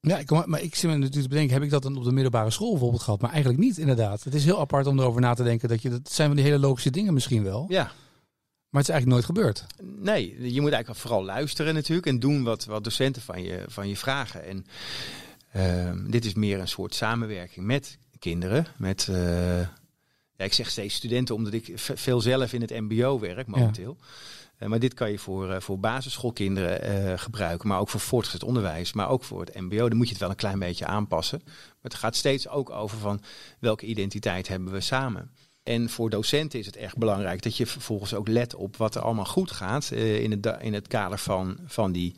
Ja, 0.00 0.18
ik, 0.18 0.26
kom- 0.26 0.42
maar 0.46 0.60
ik 0.62 0.74
zit 0.74 0.90
me 0.90 0.96
natuurlijk 0.96 1.22
te 1.22 1.28
bedenken, 1.28 1.54
heb 1.54 1.62
ik 1.62 1.70
dat 1.70 1.82
dan 1.82 1.96
op 1.96 2.04
de 2.04 2.12
middelbare 2.12 2.50
school 2.50 2.70
bijvoorbeeld 2.70 3.02
gehad? 3.02 3.20
Maar 3.20 3.30
eigenlijk 3.30 3.62
niet, 3.62 3.78
inderdaad. 3.78 4.24
Het 4.24 4.34
is 4.34 4.44
heel 4.44 4.60
apart 4.60 4.86
om 4.86 4.98
erover 4.98 5.20
na 5.20 5.34
te 5.34 5.42
denken 5.42 5.68
dat 5.68 5.82
je, 5.82 5.88
dat 5.90 6.12
zijn 6.12 6.26
van 6.28 6.36
die 6.36 6.44
hele 6.44 6.58
logische 6.58 6.90
dingen 6.90 7.14
misschien 7.14 7.42
wel. 7.42 7.66
Ja, 7.68 7.82
Maar 7.84 8.82
het 8.82 8.88
is 8.88 8.94
eigenlijk 8.94 9.06
nooit 9.06 9.24
gebeurd. 9.24 9.64
Nee, 10.04 10.52
je 10.52 10.60
moet 10.60 10.70
eigenlijk 10.72 11.00
vooral 11.00 11.24
luisteren 11.24 11.74
natuurlijk 11.74 12.06
en 12.06 12.18
doen 12.18 12.42
wat, 12.42 12.64
wat 12.64 12.84
docenten 12.84 13.22
van 13.22 13.42
je, 13.42 13.64
van 13.68 13.88
je 13.88 13.96
vragen. 13.96 14.44
En 14.44 14.66
ehm, 15.52 16.10
dit 16.10 16.24
is 16.24 16.34
meer 16.34 16.60
een 16.60 16.68
soort 16.68 16.94
samenwerking 16.94 17.66
met 17.66 17.98
kinderen. 18.18 18.66
Met, 18.76 19.08
eh, 19.10 19.58
ja, 20.36 20.44
ik 20.44 20.52
zeg 20.52 20.70
steeds 20.70 20.94
studenten 20.94 21.34
omdat 21.34 21.52
ik 21.52 21.72
veel 21.76 22.20
zelf 22.20 22.52
in 22.52 22.60
het 22.60 22.70
mbo 22.70 23.18
werk 23.20 23.46
momenteel. 23.46 23.96
Maar 24.58 24.78
dit 24.78 24.94
kan 24.94 25.10
je 25.10 25.18
voor, 25.18 25.50
eh, 25.50 25.60
voor 25.60 25.78
basisschoolkinderen 25.78 26.82
eh, 26.82 27.18
gebruiken, 27.18 27.68
maar 27.68 27.80
ook 27.80 27.88
voor 27.88 28.00
voortgezet 28.00 28.44
onderwijs, 28.44 28.92
maar 28.92 29.08
ook 29.08 29.24
voor 29.24 29.40
het 29.40 29.60
mbo. 29.60 29.88
Dan 29.88 29.96
moet 29.96 30.06
je 30.06 30.12
het 30.12 30.22
wel 30.22 30.30
een 30.30 30.36
klein 30.36 30.58
beetje 30.58 30.86
aanpassen. 30.86 31.40
Maar 31.44 31.92
het 31.92 31.94
gaat 31.94 32.16
steeds 32.16 32.48
ook 32.48 32.70
over 32.70 32.98
van 32.98 33.20
welke 33.58 33.86
identiteit 33.86 34.48
hebben 34.48 34.72
we 34.72 34.80
samen. 34.80 35.30
En 35.64 35.90
voor 35.90 36.10
docenten 36.10 36.58
is 36.58 36.66
het 36.66 36.76
echt 36.76 36.96
belangrijk 36.96 37.42
dat 37.42 37.56
je 37.56 37.66
vervolgens 37.66 38.14
ook 38.14 38.28
let 38.28 38.54
op 38.54 38.76
wat 38.76 38.94
er 38.94 39.02
allemaal 39.02 39.24
goed 39.24 39.50
gaat 39.50 39.90
eh, 39.90 40.22
in, 40.22 40.30
het, 40.30 40.56
in 40.60 40.74
het 40.74 40.88
kader 40.88 41.18
van, 41.18 41.58
van 41.66 41.92
die 41.92 42.14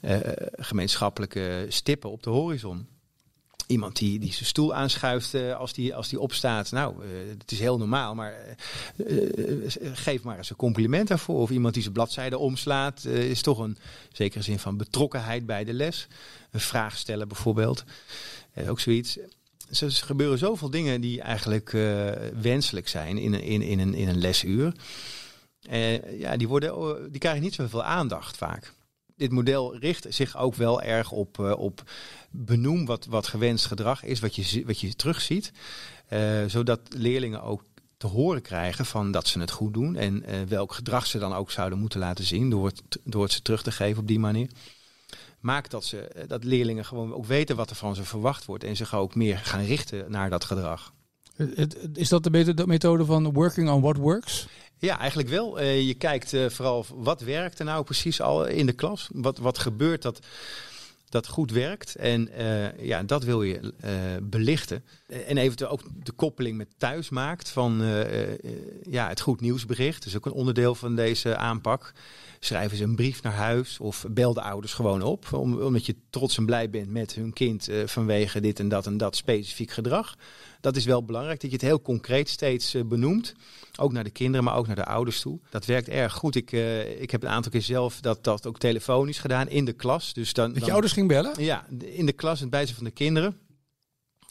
eh, 0.00 0.16
gemeenschappelijke 0.52 1.66
stippen 1.68 2.10
op 2.10 2.22
de 2.22 2.30
horizon. 2.30 2.86
Iemand 3.68 3.96
die, 3.96 4.18
die 4.18 4.32
zijn 4.32 4.44
stoel 4.44 4.74
aanschuift 4.74 5.34
eh, 5.34 5.56
als, 5.56 5.72
die, 5.72 5.94
als 5.94 6.08
die 6.08 6.20
opstaat. 6.20 6.70
Nou, 6.70 6.94
eh, 7.02 7.08
het 7.38 7.52
is 7.52 7.58
heel 7.58 7.78
normaal, 7.78 8.14
maar 8.14 8.34
eh, 8.96 9.16
geef 9.92 10.22
maar 10.22 10.36
eens 10.36 10.50
een 10.50 10.56
compliment 10.56 11.08
daarvoor. 11.08 11.40
Of 11.40 11.50
iemand 11.50 11.74
die 11.74 11.82
zijn 11.82 11.94
bladzijde 11.94 12.38
omslaat, 12.38 13.04
is 13.04 13.42
toch 13.42 13.58
een 13.58 13.78
zekere 14.12 14.42
zin 14.42 14.58
van 14.58 14.76
betrokkenheid 14.76 15.46
bij 15.46 15.64
de 15.64 15.72
les. 15.72 16.08
Een 16.50 16.60
vraag 16.60 16.96
stellen 16.96 17.28
bijvoorbeeld. 17.28 17.84
Ook 18.68 18.80
zoiets. 18.80 19.18
Dus 19.68 19.80
er 19.80 19.90
gebeuren 19.90 20.38
zoveel 20.38 20.70
dingen 20.70 21.00
die 21.00 21.20
eigenlijk 21.20 21.70
wenselijk 22.40 22.88
zijn 22.88 23.18
in 23.18 23.34
in, 23.34 23.62
in, 23.62 23.78
een, 23.78 23.94
in 23.94 24.08
een 24.08 24.18
lesuur. 24.18 24.72
Ja, 26.18 26.36
die, 26.36 26.48
worden, 26.48 26.70
eh, 26.70 27.10
die 27.10 27.20
krijgen 27.20 27.42
niet 27.42 27.54
zoveel 27.54 27.82
aandacht 27.82 28.36
vaak. 28.36 28.72
Dit 29.18 29.32
model 29.32 29.76
richt 29.76 30.06
zich 30.08 30.36
ook 30.36 30.54
wel 30.54 30.82
erg 30.82 31.10
op, 31.10 31.38
eh, 31.38 31.58
op 31.58 31.90
benoem 32.30 32.86
wat, 32.86 33.06
wat 33.06 33.26
gewenst 33.26 33.66
gedrag 33.66 34.04
is, 34.04 34.20
wat 34.20 34.34
je, 34.34 34.62
wat 34.66 34.80
je 34.80 34.94
terugziet. 34.94 35.52
eh, 36.08 36.44
zodat 36.46 36.80
leerlingen 36.88 37.42
ook 37.42 37.62
te 37.96 38.06
horen 38.06 38.42
krijgen 38.42 38.86
van 38.86 39.10
dat 39.10 39.26
ze 39.26 39.40
het 39.40 39.50
goed 39.50 39.74
doen. 39.74 39.96
En 39.96 40.24
eh, 40.24 40.42
welk 40.42 40.72
gedrag 40.72 41.06
ze 41.06 41.18
dan 41.18 41.34
ook 41.34 41.50
zouden 41.50 41.78
moeten 41.78 42.00
laten 42.00 42.24
zien 42.24 42.50
door 42.50 42.66
het, 42.66 42.82
door 43.04 43.22
het 43.22 43.32
ze 43.32 43.42
terug 43.42 43.62
te 43.62 43.72
geven 43.72 44.00
op 44.00 44.08
die 44.08 44.18
manier. 44.18 44.50
Maakt 45.40 45.70
dat, 45.70 45.84
ze, 45.84 46.24
dat 46.26 46.44
leerlingen 46.44 46.84
gewoon 46.84 47.14
ook 47.14 47.26
weten 47.26 47.56
wat 47.56 47.70
er 47.70 47.76
van 47.76 47.94
ze 47.94 48.04
verwacht 48.04 48.44
wordt. 48.44 48.64
En 48.64 48.76
zich 48.76 48.94
ook 48.94 49.14
meer 49.14 49.38
gaan 49.38 49.64
richten 49.64 50.10
naar 50.10 50.30
dat 50.30 50.44
gedrag. 50.44 50.92
Is 51.94 52.08
dat 52.08 52.22
de 52.22 52.64
methode 52.66 53.04
van 53.04 53.32
working 53.32 53.70
on 53.70 53.80
what 53.80 53.96
works? 53.96 54.48
Ja, 54.78 54.98
eigenlijk 54.98 55.28
wel. 55.28 55.60
Eh, 55.60 55.86
je 55.86 55.94
kijkt 55.94 56.32
eh, 56.32 56.48
vooral 56.48 56.86
wat 56.94 57.20
werkt 57.20 57.58
er 57.58 57.64
nou 57.64 57.84
precies 57.84 58.20
al 58.20 58.46
in 58.46 58.66
de 58.66 58.72
klas. 58.72 59.08
Wat, 59.12 59.38
wat 59.38 59.58
gebeurt 59.58 60.02
dat, 60.02 60.20
dat 61.08 61.26
goed 61.26 61.50
werkt. 61.50 61.94
En 61.94 62.28
eh, 62.28 62.86
ja, 62.86 63.02
dat 63.02 63.24
wil 63.24 63.42
je 63.42 63.72
belichten. 64.22 64.84
En 65.26 65.38
eventueel 65.38 65.70
ook 65.70 65.82
de 66.04 66.12
koppeling 66.12 66.56
met 66.56 66.68
thuis 66.76 67.08
maakt 67.08 67.48
van 67.48 67.82
ja, 68.82 69.08
het 69.08 69.20
goed 69.20 69.40
nieuwsbericht. 69.40 70.06
Is 70.06 70.16
ook 70.16 70.26
een 70.26 70.32
onderdeel 70.32 70.74
van 70.74 70.94
deze 70.94 71.36
aanpak. 71.36 71.92
Schrijven 72.40 72.76
ze 72.76 72.84
een 72.84 72.96
brief 72.96 73.22
naar 73.22 73.32
huis 73.32 73.78
of 73.78 74.04
bel 74.10 74.34
de 74.34 74.42
ouders 74.42 74.74
gewoon 74.74 75.02
op. 75.02 75.32
Om, 75.32 75.60
omdat 75.60 75.86
je 75.86 75.96
trots 76.10 76.36
en 76.36 76.46
blij 76.46 76.70
bent 76.70 76.90
met 76.90 77.14
hun 77.14 77.32
kind 77.32 77.68
vanwege 77.84 78.40
dit 78.40 78.58
en 78.58 78.68
dat 78.68 78.86
en 78.86 78.96
dat 78.96 79.16
specifiek 79.16 79.70
gedrag. 79.70 80.16
Dat 80.60 80.76
is 80.76 80.84
wel 80.84 81.04
belangrijk, 81.04 81.40
dat 81.40 81.50
je 81.50 81.56
het 81.56 81.64
heel 81.66 81.82
concreet 81.82 82.28
steeds 82.28 82.74
eh, 82.74 82.82
benoemt. 82.84 83.34
Ook 83.80 83.92
naar 83.92 84.04
de 84.04 84.10
kinderen, 84.10 84.44
maar 84.44 84.56
ook 84.56 84.66
naar 84.66 84.76
de 84.76 84.84
ouders 84.84 85.20
toe. 85.20 85.40
Dat 85.50 85.64
werkt 85.66 85.88
erg 85.88 86.12
goed. 86.12 86.34
Ik, 86.36 86.52
eh, 86.52 87.00
ik 87.00 87.10
heb 87.10 87.22
een 87.22 87.28
aantal 87.28 87.50
keer 87.50 87.62
zelf 87.62 88.00
dat, 88.00 88.24
dat 88.24 88.46
ook 88.46 88.58
telefonisch 88.58 89.18
gedaan 89.18 89.48
in 89.48 89.64
de 89.64 89.72
klas. 89.72 90.12
Dus 90.12 90.32
dan, 90.32 90.46
Dat 90.48 90.54
je 90.54 90.60
dan- 90.60 90.70
ouders 90.70 90.92
ging 90.92 91.08
bellen? 91.08 91.42
ja, 91.42 91.66
in 91.84 92.06
de 92.06 92.12
klas, 92.12 92.36
in 92.36 92.42
het 92.42 92.50
bijzijn 92.50 92.76
van 92.76 92.84
de 92.84 92.90
kinderen. 92.90 93.38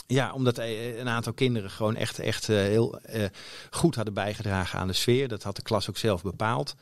Ja, 0.08 0.34
omdat 0.34 0.58
eh, 0.58 0.98
een 0.98 1.10
aantal 1.10 1.34
kinderen 1.34 1.70
gewoon 1.70 1.96
echt, 1.96 2.20
echt 2.20 2.48
heel 2.48 3.00
goed 3.70 3.96
hadden 3.96 4.14
bijgedragen 4.14 4.80
aan 4.80 4.88
de 4.88 4.94
sfeer. 4.94 5.28
Dat 5.28 5.44
had 5.44 5.56
de 5.56 5.62
klas 5.62 5.90
ook 5.90 5.98
zelf 5.98 6.22
bepaald. 6.24 6.76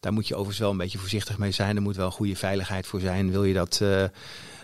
Daar 0.00 0.12
moet 0.12 0.28
je 0.28 0.34
overigens 0.34 0.60
wel 0.60 0.70
een 0.70 0.76
beetje 0.76 0.98
voorzichtig 0.98 1.38
mee 1.38 1.50
zijn. 1.50 1.76
Er 1.76 1.82
moet 1.82 1.96
wel 1.96 2.10
goede 2.10 2.36
veiligheid 2.36 2.86
voor 2.86 3.00
zijn. 3.00 3.30
Wil 3.30 3.44
je 3.44 3.54
dat 3.54 3.80
eh, 3.82 4.04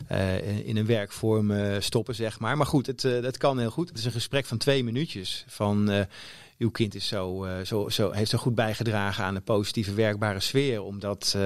eh, 0.07 0.67
in 0.67 0.77
een 0.77 0.87
werkvorm 0.87 1.51
eh, 1.51 1.81
stoppen, 1.81 2.15
zeg 2.15 2.39
maar. 2.39 2.57
Maar 2.57 2.67
goed, 2.67 2.87
het, 2.87 3.03
het 3.03 3.37
kan 3.37 3.59
heel 3.59 3.71
goed. 3.71 3.89
Het 3.89 3.99
is 3.99 4.05
een 4.05 4.13
gesprek 4.13 4.47
van 4.47 4.59
twee 4.59 4.85
minuutjes. 4.85 5.45
Van 5.49 6.07
uw 6.59 6.71
kind 6.71 6.95
is 6.95 7.07
zo, 7.07 7.47
zo, 7.65 7.89
zo, 7.89 8.11
heeft 8.11 8.31
zo 8.31 8.39
goed 8.39 8.55
bijgedragen 8.55 9.25
aan 9.25 9.35
een 9.35 9.43
positieve 9.43 9.95
werkbare 9.95 10.41
sfeer. 10.41 10.83
Omdat, 10.83 11.37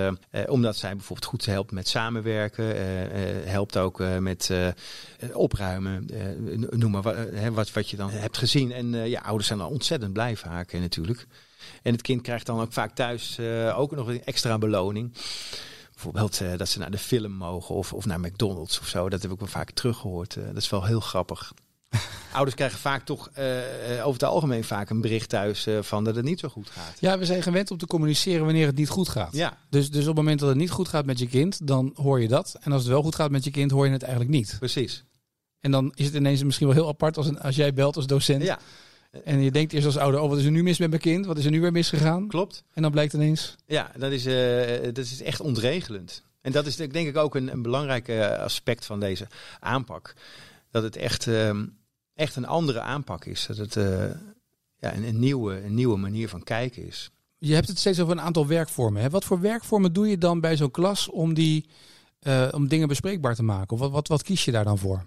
omdat 0.46 0.76
zij 0.76 0.90
bijvoorbeeld 0.90 1.28
goed 1.28 1.46
helpt 1.46 1.72
met 1.72 1.88
samenwerken. 1.88 2.64
helpt 3.48 3.76
ook 3.76 4.02
met 4.18 4.50
opruimen. 5.32 6.06
noem 6.70 6.90
maar 6.90 7.02
wat, 7.02 7.16
wat, 7.52 7.72
wat 7.72 7.90
je 7.90 7.96
dan 7.96 8.10
hebt 8.10 8.38
gezien. 8.38 8.72
En 8.72 9.08
ja, 9.08 9.20
ouders 9.20 9.46
zijn 9.46 9.58
dan 9.58 9.68
ontzettend 9.68 10.12
blij 10.12 10.36
vaak 10.36 10.72
natuurlijk. 10.72 11.26
En 11.82 11.92
het 11.92 12.02
kind 12.02 12.22
krijgt 12.22 12.46
dan 12.46 12.60
ook 12.60 12.72
vaak 12.72 12.94
thuis 12.94 13.38
eh, 13.38 13.78
ook 13.78 13.90
nog 13.90 14.06
een 14.08 14.24
extra 14.24 14.58
beloning. 14.58 15.12
Bijvoorbeeld 15.92 16.40
eh, 16.40 16.56
dat 16.56 16.68
ze 16.68 16.78
naar 16.78 16.90
de 16.90 16.98
film 16.98 17.32
mogen 17.32 17.74
of, 17.74 17.92
of 17.92 18.06
naar 18.06 18.20
McDonald's 18.20 18.80
of 18.80 18.86
zo. 18.86 19.08
Dat 19.08 19.22
heb 19.22 19.30
ik 19.30 19.38
wel 19.38 19.48
vaak 19.48 19.70
teruggehoord. 19.70 20.36
Eh, 20.36 20.44
dat 20.46 20.56
is 20.56 20.70
wel 20.70 20.84
heel 20.84 21.00
grappig. 21.00 21.52
Ouders 22.32 22.56
krijgen 22.56 22.78
vaak 22.78 23.04
toch 23.04 23.28
over 23.88 24.12
het 24.12 24.22
algemeen 24.22 24.64
vaak 24.64 24.90
een 24.90 25.00
bericht 25.00 25.28
thuis 25.28 25.66
van 25.80 26.04
dat 26.04 26.16
het 26.16 26.24
niet 26.24 26.40
zo 26.40 26.48
goed 26.48 26.70
gaat. 26.70 26.96
Ja, 27.00 27.18
we 27.18 27.24
zijn 27.24 27.42
gewend 27.42 27.70
om 27.70 27.78
te 27.78 27.86
communiceren 27.86 28.44
wanneer 28.44 28.66
het 28.66 28.76
niet 28.76 28.88
goed 28.88 29.08
gaat. 29.08 29.32
Ja, 29.32 29.58
Dus, 29.70 29.90
dus 29.90 30.00
op 30.00 30.06
het 30.06 30.16
moment 30.16 30.38
dat 30.40 30.48
het 30.48 30.58
niet 30.58 30.70
goed 30.70 30.88
gaat 30.88 31.04
met 31.06 31.18
je 31.18 31.26
kind, 31.26 31.66
dan 31.66 31.92
hoor 31.94 32.20
je 32.20 32.28
dat. 32.28 32.56
En 32.60 32.72
als 32.72 32.82
het 32.82 32.90
wel 32.90 33.02
goed 33.02 33.14
gaat 33.14 33.30
met 33.30 33.44
je 33.44 33.50
kind, 33.50 33.70
hoor 33.70 33.86
je 33.86 33.92
het 33.92 34.02
eigenlijk 34.02 34.32
niet. 34.32 34.56
precies. 34.58 35.04
En 35.60 35.70
dan 35.70 35.92
is 35.94 36.06
het 36.06 36.14
ineens 36.14 36.42
misschien 36.42 36.66
wel 36.66 36.76
heel 36.76 36.88
apart 36.88 37.16
als, 37.16 37.26
een, 37.26 37.40
als 37.40 37.56
jij 37.56 37.72
belt 37.74 37.96
als 37.96 38.06
docent. 38.06 38.42
Ja, 38.42 38.58
En 39.10 39.40
je 39.40 39.50
denkt 39.50 39.72
eerst 39.72 39.86
als 39.86 39.96
ouder, 39.96 40.20
oh 40.20 40.28
wat 40.28 40.38
is 40.38 40.44
er 40.44 40.50
nu 40.50 40.62
mis 40.62 40.78
met 40.78 40.90
mijn 40.90 41.00
kind? 41.00 41.26
Wat 41.26 41.38
is 41.38 41.44
er 41.44 41.50
nu 41.50 41.60
weer 41.60 41.72
misgegaan? 41.72 42.28
klopt. 42.28 42.64
En 42.74 42.82
dan 42.82 42.90
blijkt 42.90 43.12
ineens... 43.12 43.56
Ja, 43.66 43.92
dat 43.96 44.12
is, 44.12 44.26
eh, 44.26 44.82
dat 44.82 45.04
is 45.04 45.22
echt 45.22 45.40
ontregelend. 45.40 46.22
En 46.40 46.52
dat 46.52 46.66
is 46.66 46.76
denk 46.76 46.94
ik 46.94 47.16
ook 47.16 47.34
een, 47.34 47.52
een 47.52 47.62
belangrijk 47.62 48.08
eh, 48.08 48.38
aspect 48.38 48.86
van 48.86 49.00
deze 49.00 49.26
aanpak. 49.60 50.14
Dat 50.70 50.82
het 50.82 50.96
echt, 50.96 51.26
ehm, 51.26 51.66
echt 52.14 52.36
een 52.36 52.46
andere 52.46 52.80
aanpak 52.80 53.24
is. 53.24 53.46
Dat 53.46 53.56
het 53.56 53.76
eh, 53.76 54.04
ja, 54.78 54.94
een, 54.94 55.04
een, 55.04 55.18
nieuwe, 55.18 55.64
een 55.64 55.74
nieuwe 55.74 55.96
manier 55.96 56.28
van 56.28 56.42
kijken 56.42 56.86
is. 56.86 57.10
Je 57.38 57.54
hebt 57.54 57.68
het 57.68 57.78
steeds 57.78 58.00
over 58.00 58.12
een 58.12 58.20
aantal 58.20 58.46
werkvormen. 58.46 59.02
Hè? 59.02 59.10
Wat 59.10 59.24
voor 59.24 59.40
werkvormen 59.40 59.92
doe 59.92 60.08
je 60.08 60.18
dan 60.18 60.40
bij 60.40 60.56
zo'n 60.56 60.70
klas 60.70 61.08
om, 61.08 61.34
die, 61.34 61.66
om 62.52 62.68
dingen 62.68 62.88
bespreekbaar 62.88 63.34
te 63.34 63.42
maken? 63.42 63.70
Of 63.70 63.78
wat, 63.78 63.90
wat, 63.90 64.08
wat 64.08 64.22
kies 64.22 64.44
je 64.44 64.52
daar 64.52 64.64
dan 64.64 64.78
voor? 64.78 65.04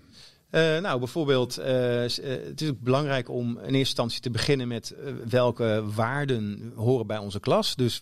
Eh, 0.54 0.78
nou, 0.78 1.00
bijvoorbeeld, 1.00 1.58
eh, 1.58 2.04
eh, 2.04 2.46
het 2.46 2.62
is 2.62 2.70
ook 2.70 2.80
belangrijk 2.80 3.30
om 3.30 3.50
in 3.50 3.62
eerste 3.64 3.78
instantie 3.78 4.22
te 4.22 4.30
beginnen 4.30 4.68
met 4.68 4.96
welke 5.30 5.84
waarden 5.96 6.72
horen 6.76 7.08
bij 7.08 7.18
onze 7.18 7.40
klas. 7.40 7.76
Dus 7.76 8.02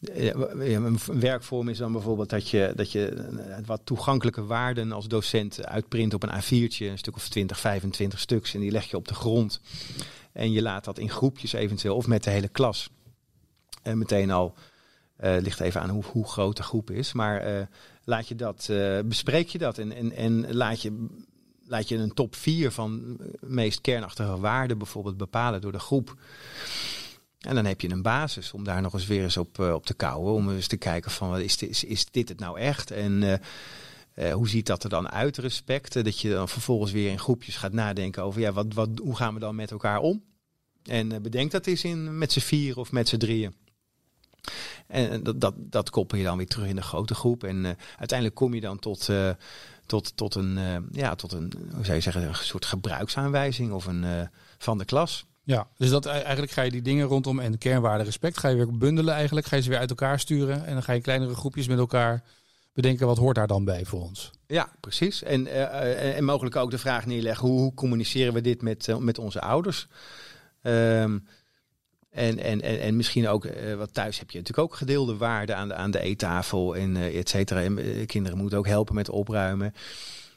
een 0.00 0.98
werkvorm 1.12 1.68
is 1.68 1.78
dan 1.78 1.92
bijvoorbeeld 1.92 2.30
dat 2.30 2.48
je, 2.48 2.72
dat 2.74 2.92
je 2.92 3.28
wat 3.66 3.80
toegankelijke 3.84 4.44
waarden 4.44 4.92
als 4.92 5.08
docent 5.08 5.66
uitprint 5.66 6.14
op 6.14 6.22
een 6.22 6.42
A4'tje, 6.42 6.84
een 6.84 6.98
stuk 6.98 7.16
of 7.16 7.28
20, 7.28 7.60
25 7.60 8.18
stuks, 8.18 8.54
en 8.54 8.60
die 8.60 8.70
leg 8.70 8.90
je 8.90 8.96
op 8.96 9.08
de 9.08 9.14
grond. 9.14 9.60
En 10.32 10.52
je 10.52 10.62
laat 10.62 10.84
dat 10.84 10.98
in 10.98 11.10
groepjes 11.10 11.52
eventueel, 11.52 11.96
of 11.96 12.06
met 12.06 12.24
de 12.24 12.30
hele 12.30 12.48
klas. 12.48 12.90
En 13.82 13.98
meteen 13.98 14.30
al, 14.30 14.54
eh 15.16 15.36
ligt 15.40 15.60
even 15.60 15.80
aan 15.80 15.90
hoe, 15.90 16.04
hoe 16.04 16.28
groot 16.28 16.56
de 16.56 16.62
groep 16.62 16.90
is, 16.90 17.12
maar 17.12 17.68
laat 18.04 18.28
je 18.28 18.34
dat, 18.34 18.68
eh, 18.70 18.98
bespreek 19.04 19.48
je 19.48 19.58
dat 19.58 19.78
en, 19.78 19.92
en, 19.92 20.12
en 20.12 20.54
laat, 20.54 20.82
je, 20.82 21.06
laat 21.66 21.88
je 21.88 21.96
een 21.96 22.14
top 22.14 22.34
4 22.34 22.70
van 22.70 23.18
meest 23.40 23.80
kernachtige 23.80 24.38
waarden 24.38 24.78
bijvoorbeeld 24.78 25.16
bepalen 25.16 25.60
door 25.60 25.72
de 25.72 25.78
groep. 25.78 26.16
En 27.40 27.54
dan 27.54 27.64
heb 27.64 27.80
je 27.80 27.90
een 27.90 28.02
basis 28.02 28.52
om 28.52 28.64
daar 28.64 28.82
nog 28.82 28.92
eens 28.92 29.06
weer 29.06 29.22
eens 29.22 29.36
op, 29.36 29.58
eh, 29.60 29.74
op 29.74 29.86
te 29.86 29.94
kouwen. 29.94 30.32
Om 30.32 30.50
eens 30.50 30.66
te 30.66 30.76
kijken 30.76 31.10
van 31.10 31.38
is, 31.38 31.56
dit, 31.56 31.70
is, 31.70 31.84
is 31.84 32.04
dit 32.04 32.28
het 32.28 32.38
nou 32.38 32.58
echt? 32.58 32.90
En 32.90 33.40
eh, 34.14 34.32
hoe 34.32 34.48
ziet 34.48 34.66
dat 34.66 34.84
er 34.84 34.90
dan 34.90 35.10
uit, 35.10 35.36
respect? 35.36 36.04
Dat 36.04 36.18
je 36.18 36.30
dan 36.30 36.48
vervolgens 36.48 36.92
weer 36.92 37.10
in 37.10 37.18
groepjes 37.18 37.56
gaat 37.56 37.72
nadenken 37.72 38.22
over 38.22 38.40
ja, 38.40 38.52
wat, 38.52 38.74
wat, 38.74 38.88
hoe 39.02 39.16
gaan 39.16 39.34
we 39.34 39.40
dan 39.40 39.54
met 39.54 39.70
elkaar 39.70 39.98
om? 39.98 40.22
En 40.82 41.22
bedenk 41.22 41.50
dat 41.50 41.66
eens 41.66 41.84
in, 41.84 42.18
met 42.18 42.32
z'n 42.32 42.40
vier 42.40 42.78
of 42.78 42.92
met 42.92 43.08
z'n 43.08 43.16
drieën. 43.16 43.54
En 44.92 45.22
dat, 45.22 45.40
dat, 45.40 45.54
dat 45.56 45.90
koppel 45.90 46.18
je 46.18 46.24
dan 46.24 46.36
weer 46.36 46.46
terug 46.46 46.68
in 46.68 46.76
de 46.76 46.82
grote 46.82 47.14
groep. 47.14 47.44
En 47.44 47.64
eh, 47.64 47.72
uiteindelijk 47.98 48.38
kom 48.38 48.54
je 48.54 48.60
dan 48.60 48.78
tot, 48.78 49.08
eh, 49.08 49.30
tot, 49.86 50.16
tot, 50.16 50.34
een, 50.34 50.58
eh, 50.58 50.76
ja, 50.90 51.14
tot 51.14 51.32
een, 51.32 51.52
hoe 51.74 51.84
zou 51.84 51.96
je 51.96 52.02
zeggen, 52.02 52.22
een 52.22 52.34
soort 52.34 52.66
gebruiksaanwijzing 52.66 53.72
of 53.72 53.86
een, 53.86 54.04
eh, 54.04 54.20
van 54.58 54.78
de 54.78 54.84
klas. 54.84 55.26
Ja, 55.44 55.68
dus 55.76 55.90
dat, 55.90 56.06
eigenlijk 56.06 56.52
ga 56.52 56.62
je 56.62 56.70
die 56.70 56.82
dingen 56.82 57.06
rondom 57.06 57.40
en 57.40 57.58
kernwaarde 57.58 58.04
respect, 58.04 58.38
ga 58.38 58.48
je 58.48 58.56
weer 58.56 58.78
bundelen 58.78 59.14
eigenlijk. 59.14 59.46
Ga 59.46 59.56
je 59.56 59.62
ze 59.62 59.68
weer 59.68 59.78
uit 59.78 59.90
elkaar 59.90 60.18
sturen 60.18 60.66
en 60.66 60.72
dan 60.72 60.82
ga 60.82 60.92
je 60.92 61.00
kleinere 61.00 61.34
groepjes 61.34 61.68
met 61.68 61.78
elkaar 61.78 62.22
bedenken 62.72 63.06
wat 63.06 63.18
hoort 63.18 63.36
daar 63.36 63.46
dan 63.46 63.64
bij 63.64 63.84
voor 63.84 64.00
ons. 64.00 64.30
Ja, 64.46 64.72
precies. 64.80 65.22
En, 65.22 65.46
uh, 65.46 66.16
en 66.16 66.24
mogelijk 66.24 66.56
ook 66.56 66.70
de 66.70 66.78
vraag 66.78 67.06
neerleggen, 67.06 67.48
hoe, 67.48 67.60
hoe 67.60 67.74
communiceren 67.74 68.32
we 68.32 68.40
dit 68.40 68.62
met, 68.62 68.96
met 68.98 69.18
onze 69.18 69.40
ouders? 69.40 69.86
Um, 70.62 71.26
en, 72.12 72.38
en, 72.38 72.60
en, 72.60 72.80
en 72.80 72.96
misschien 72.96 73.28
ook, 73.28 73.44
uh, 73.44 73.74
wat 73.74 73.94
thuis 73.94 74.18
heb 74.18 74.30
je 74.30 74.38
natuurlijk 74.38 74.68
ook 74.68 74.76
gedeelde 74.76 75.16
waarden 75.16 75.56
aan 75.56 75.68
de, 75.68 75.74
aan 75.74 75.90
de 75.90 76.00
eettafel 76.00 76.76
en 76.76 76.96
uh, 76.96 77.18
et 77.18 77.28
cetera. 77.28 77.62
En 77.62 78.06
kinderen 78.06 78.38
moeten 78.38 78.58
ook 78.58 78.66
helpen 78.66 78.94
met 78.94 79.08
opruimen. 79.08 79.74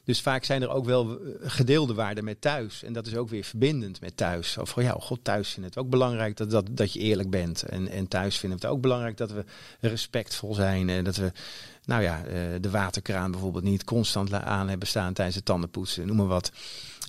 Dus 0.04 0.20
vaak 0.20 0.44
zijn 0.44 0.62
er 0.62 0.70
ook 0.70 0.84
wel 0.84 1.18
gedeelde 1.42 1.94
waarden 1.94 2.24
met 2.24 2.40
thuis. 2.40 2.82
En 2.82 2.92
dat 2.92 3.06
is 3.06 3.16
ook 3.16 3.28
weer 3.28 3.44
verbindend 3.44 4.00
met 4.00 4.16
thuis. 4.16 4.58
Of 4.58 4.82
ja, 4.82 4.96
god, 5.00 5.18
thuis 5.22 5.48
vinden 5.48 5.70
het 5.70 5.80
ook 5.80 5.90
belangrijk 5.90 6.36
dat, 6.36 6.50
dat, 6.50 6.66
dat 6.70 6.92
je 6.92 6.98
eerlijk 6.98 7.30
bent. 7.30 7.62
En, 7.62 7.88
en 7.88 8.08
thuis 8.08 8.36
vinden 8.38 8.58
het 8.58 8.68
ook 8.68 8.80
belangrijk 8.80 9.16
dat 9.16 9.32
we 9.32 9.44
respectvol 9.80 10.54
zijn. 10.54 10.88
En 10.88 11.04
dat 11.04 11.16
we, 11.16 11.32
nou 11.84 12.02
ja, 12.02 12.22
de 12.60 12.70
waterkraan 12.70 13.30
bijvoorbeeld 13.30 13.64
niet 13.64 13.84
constant 13.84 14.32
aan 14.32 14.68
hebben 14.68 14.88
staan 14.88 15.12
tijdens 15.12 15.36
het 15.36 15.44
tandenpoetsen, 15.44 16.06
noem 16.06 16.16
maar 16.16 16.26
wat. 16.26 16.52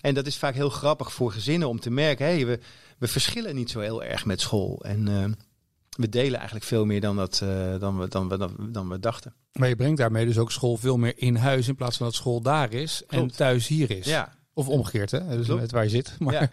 En 0.01 0.13
dat 0.13 0.25
is 0.27 0.37
vaak 0.37 0.53
heel 0.53 0.69
grappig 0.69 1.13
voor 1.13 1.31
gezinnen 1.31 1.67
om 1.67 1.79
te 1.79 1.89
merken, 1.89 2.25
hé, 2.25 2.33
hey, 2.33 2.45
we, 2.45 2.59
we 2.97 3.07
verschillen 3.07 3.55
niet 3.55 3.69
zo 3.69 3.79
heel 3.79 4.03
erg 4.03 4.25
met 4.25 4.41
school. 4.41 4.83
En 4.83 5.09
uh, 5.09 5.25
we 5.89 6.09
delen 6.09 6.35
eigenlijk 6.35 6.65
veel 6.65 6.85
meer 6.85 7.01
dan, 7.01 7.15
dat, 7.15 7.41
uh, 7.43 7.79
dan, 7.79 7.99
we, 7.99 8.07
dan, 8.07 8.29
we, 8.29 8.37
dan, 8.37 8.55
dan, 8.71 8.89
we 8.89 8.99
dachten. 8.99 9.33
Maar 9.51 9.69
je 9.69 9.75
brengt 9.75 9.97
daarmee 9.97 10.25
dus 10.25 10.37
ook 10.37 10.51
school 10.51 10.77
veel 10.77 10.97
meer 10.97 11.13
in 11.15 11.35
huis 11.35 11.67
in 11.67 11.75
plaats 11.75 11.97
van 11.97 12.05
dat 12.05 12.15
school 12.15 12.41
daar 12.41 12.73
is 12.73 13.03
Klopt. 13.07 13.31
en 13.31 13.37
thuis 13.37 13.67
hier 13.67 13.91
is. 13.91 14.05
Ja. 14.05 14.35
Of 14.53 14.67
omgekeerd, 14.67 15.11
hè? 15.11 15.37
Dus 15.37 15.47
net 15.47 15.71
waar 15.71 15.83
je 15.83 15.89
zit. 15.89 16.15
Maar... 16.19 16.33
Ja. 16.33 16.49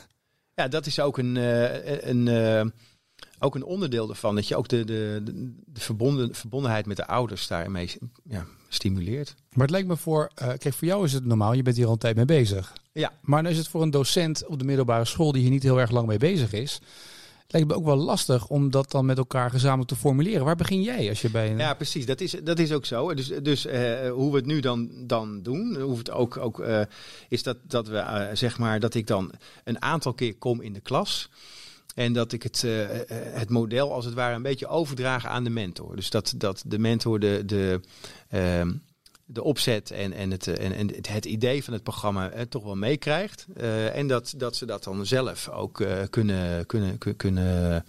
ja, 0.62 0.68
dat 0.68 0.86
is 0.86 1.00
ook 1.00 1.18
een, 1.18 1.36
uh, 1.36 2.02
een, 2.02 2.26
uh, 2.26 2.64
ook 3.38 3.54
een 3.54 3.64
onderdeel 3.64 4.08
ervan. 4.08 4.34
Dat 4.34 4.48
je 4.48 4.56
ook 4.56 4.68
de, 4.68 4.84
de, 4.84 5.20
de, 5.24 5.54
de 5.66 5.80
verbonden, 5.80 6.34
verbondenheid 6.34 6.86
met 6.86 6.96
de 6.96 7.06
ouders 7.06 7.46
daarmee 7.46 7.90
ja, 8.24 8.46
stimuleert. 8.68 9.34
Maar 9.50 9.62
het 9.62 9.70
lijkt 9.70 9.88
me 9.88 9.96
voor, 9.96 10.30
kijk, 10.34 10.74
voor 10.74 10.88
jou 10.88 11.04
is 11.04 11.12
het 11.12 11.24
normaal, 11.24 11.52
je 11.52 11.62
bent 11.62 11.76
hier 11.76 11.86
al 11.86 11.92
een 11.92 11.98
tijd 11.98 12.16
mee 12.16 12.24
bezig. 12.24 12.72
Ja. 12.92 13.12
Maar 13.20 13.42
dan 13.42 13.52
is 13.52 13.58
het 13.58 13.68
voor 13.68 13.82
een 13.82 13.90
docent 13.90 14.46
op 14.46 14.58
de 14.58 14.64
middelbare 14.64 15.04
school 15.04 15.32
die 15.32 15.42
hier 15.42 15.50
niet 15.50 15.62
heel 15.62 15.80
erg 15.80 15.90
lang 15.90 16.06
mee 16.06 16.18
bezig 16.18 16.52
is. 16.52 16.80
Lijkt 17.48 17.68
me 17.68 17.74
ook 17.74 17.84
wel 17.84 17.96
lastig 17.96 18.48
om 18.48 18.70
dat 18.70 18.90
dan 18.90 19.06
met 19.06 19.18
elkaar 19.18 19.50
gezamenlijk 19.50 19.88
te 19.88 19.96
formuleren. 19.96 20.44
Waar 20.44 20.56
begin 20.56 20.82
jij 20.82 21.08
als 21.08 21.22
je 21.22 21.30
bij 21.30 21.50
een... 21.50 21.58
Ja, 21.58 21.74
precies. 21.74 22.06
Dat 22.06 22.20
is, 22.20 22.36
dat 22.44 22.58
is 22.58 22.72
ook 22.72 22.84
zo. 22.84 23.14
Dus, 23.14 23.26
dus 23.42 23.66
uh, 23.66 23.72
hoe 24.10 24.30
we 24.30 24.36
het 24.36 24.46
nu 24.46 24.60
dan, 24.60 24.90
dan 25.06 25.42
doen, 25.42 25.80
hoe 25.80 25.98
het 25.98 26.10
ook, 26.10 26.36
ook 26.36 26.58
uh, 26.58 26.80
is 27.28 27.42
dat, 27.42 27.56
dat 27.62 27.88
we 27.88 27.96
uh, 27.96 28.26
zeg 28.32 28.58
maar 28.58 28.80
dat 28.80 28.94
ik 28.94 29.06
dan 29.06 29.32
een 29.64 29.82
aantal 29.82 30.12
keer 30.12 30.34
kom 30.34 30.60
in 30.60 30.72
de 30.72 30.80
klas. 30.80 31.28
En 31.94 32.12
dat 32.12 32.32
ik 32.32 32.42
het, 32.42 32.64
het 33.08 33.50
model 33.50 33.92
als 33.92 34.04
het 34.04 34.14
ware 34.14 34.34
een 34.34 34.42
beetje 34.42 34.66
overdragen 34.66 35.30
aan 35.30 35.44
de 35.44 35.50
mentor. 35.50 35.96
Dus 35.96 36.10
dat, 36.10 36.34
dat 36.36 36.62
de 36.66 36.78
mentor 36.78 37.20
de, 37.20 37.42
de, 37.46 37.80
uh, 38.34 38.72
de 39.32 39.42
opzet 39.42 39.90
en, 39.90 40.12
en, 40.12 40.30
het, 40.30 40.46
en, 40.46 40.72
en 40.72 40.90
het 41.08 41.24
idee 41.24 41.64
van 41.64 41.72
het 41.72 41.82
programma 41.82 42.30
eh, 42.30 42.42
toch 42.42 42.64
wel 42.64 42.76
meekrijgt. 42.76 43.46
Uh, 43.56 43.96
en 43.96 44.06
dat, 44.06 44.34
dat 44.36 44.56
ze 44.56 44.66
dat 44.66 44.84
dan 44.84 45.06
zelf 45.06 45.48
ook 45.48 45.80
uh, 45.80 45.92
kunnen, 46.10 46.66
kunnen, 46.66 46.98
kunnen, 47.16 47.84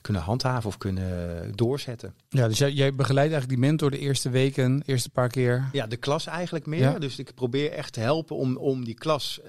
kunnen 0.00 0.22
handhaven 0.22 0.68
of 0.68 0.78
kunnen 0.78 1.52
doorzetten. 1.56 2.14
Ja, 2.28 2.48
dus 2.48 2.58
jij, 2.58 2.72
jij 2.72 2.94
begeleidt 2.94 3.32
eigenlijk 3.32 3.60
die 3.60 3.70
mentor 3.70 3.90
de 3.90 3.98
eerste 3.98 4.30
weken, 4.30 4.82
eerste 4.86 5.10
paar 5.10 5.28
keer? 5.28 5.68
Ja, 5.72 5.86
de 5.86 5.96
klas 5.96 6.26
eigenlijk 6.26 6.66
meer. 6.66 6.80
Ja. 6.80 6.98
Dus 6.98 7.18
ik 7.18 7.34
probeer 7.34 7.72
echt 7.72 7.92
te 7.92 8.00
helpen 8.00 8.36
om, 8.36 8.56
om 8.56 8.84
die 8.84 8.94
klas, 8.94 9.40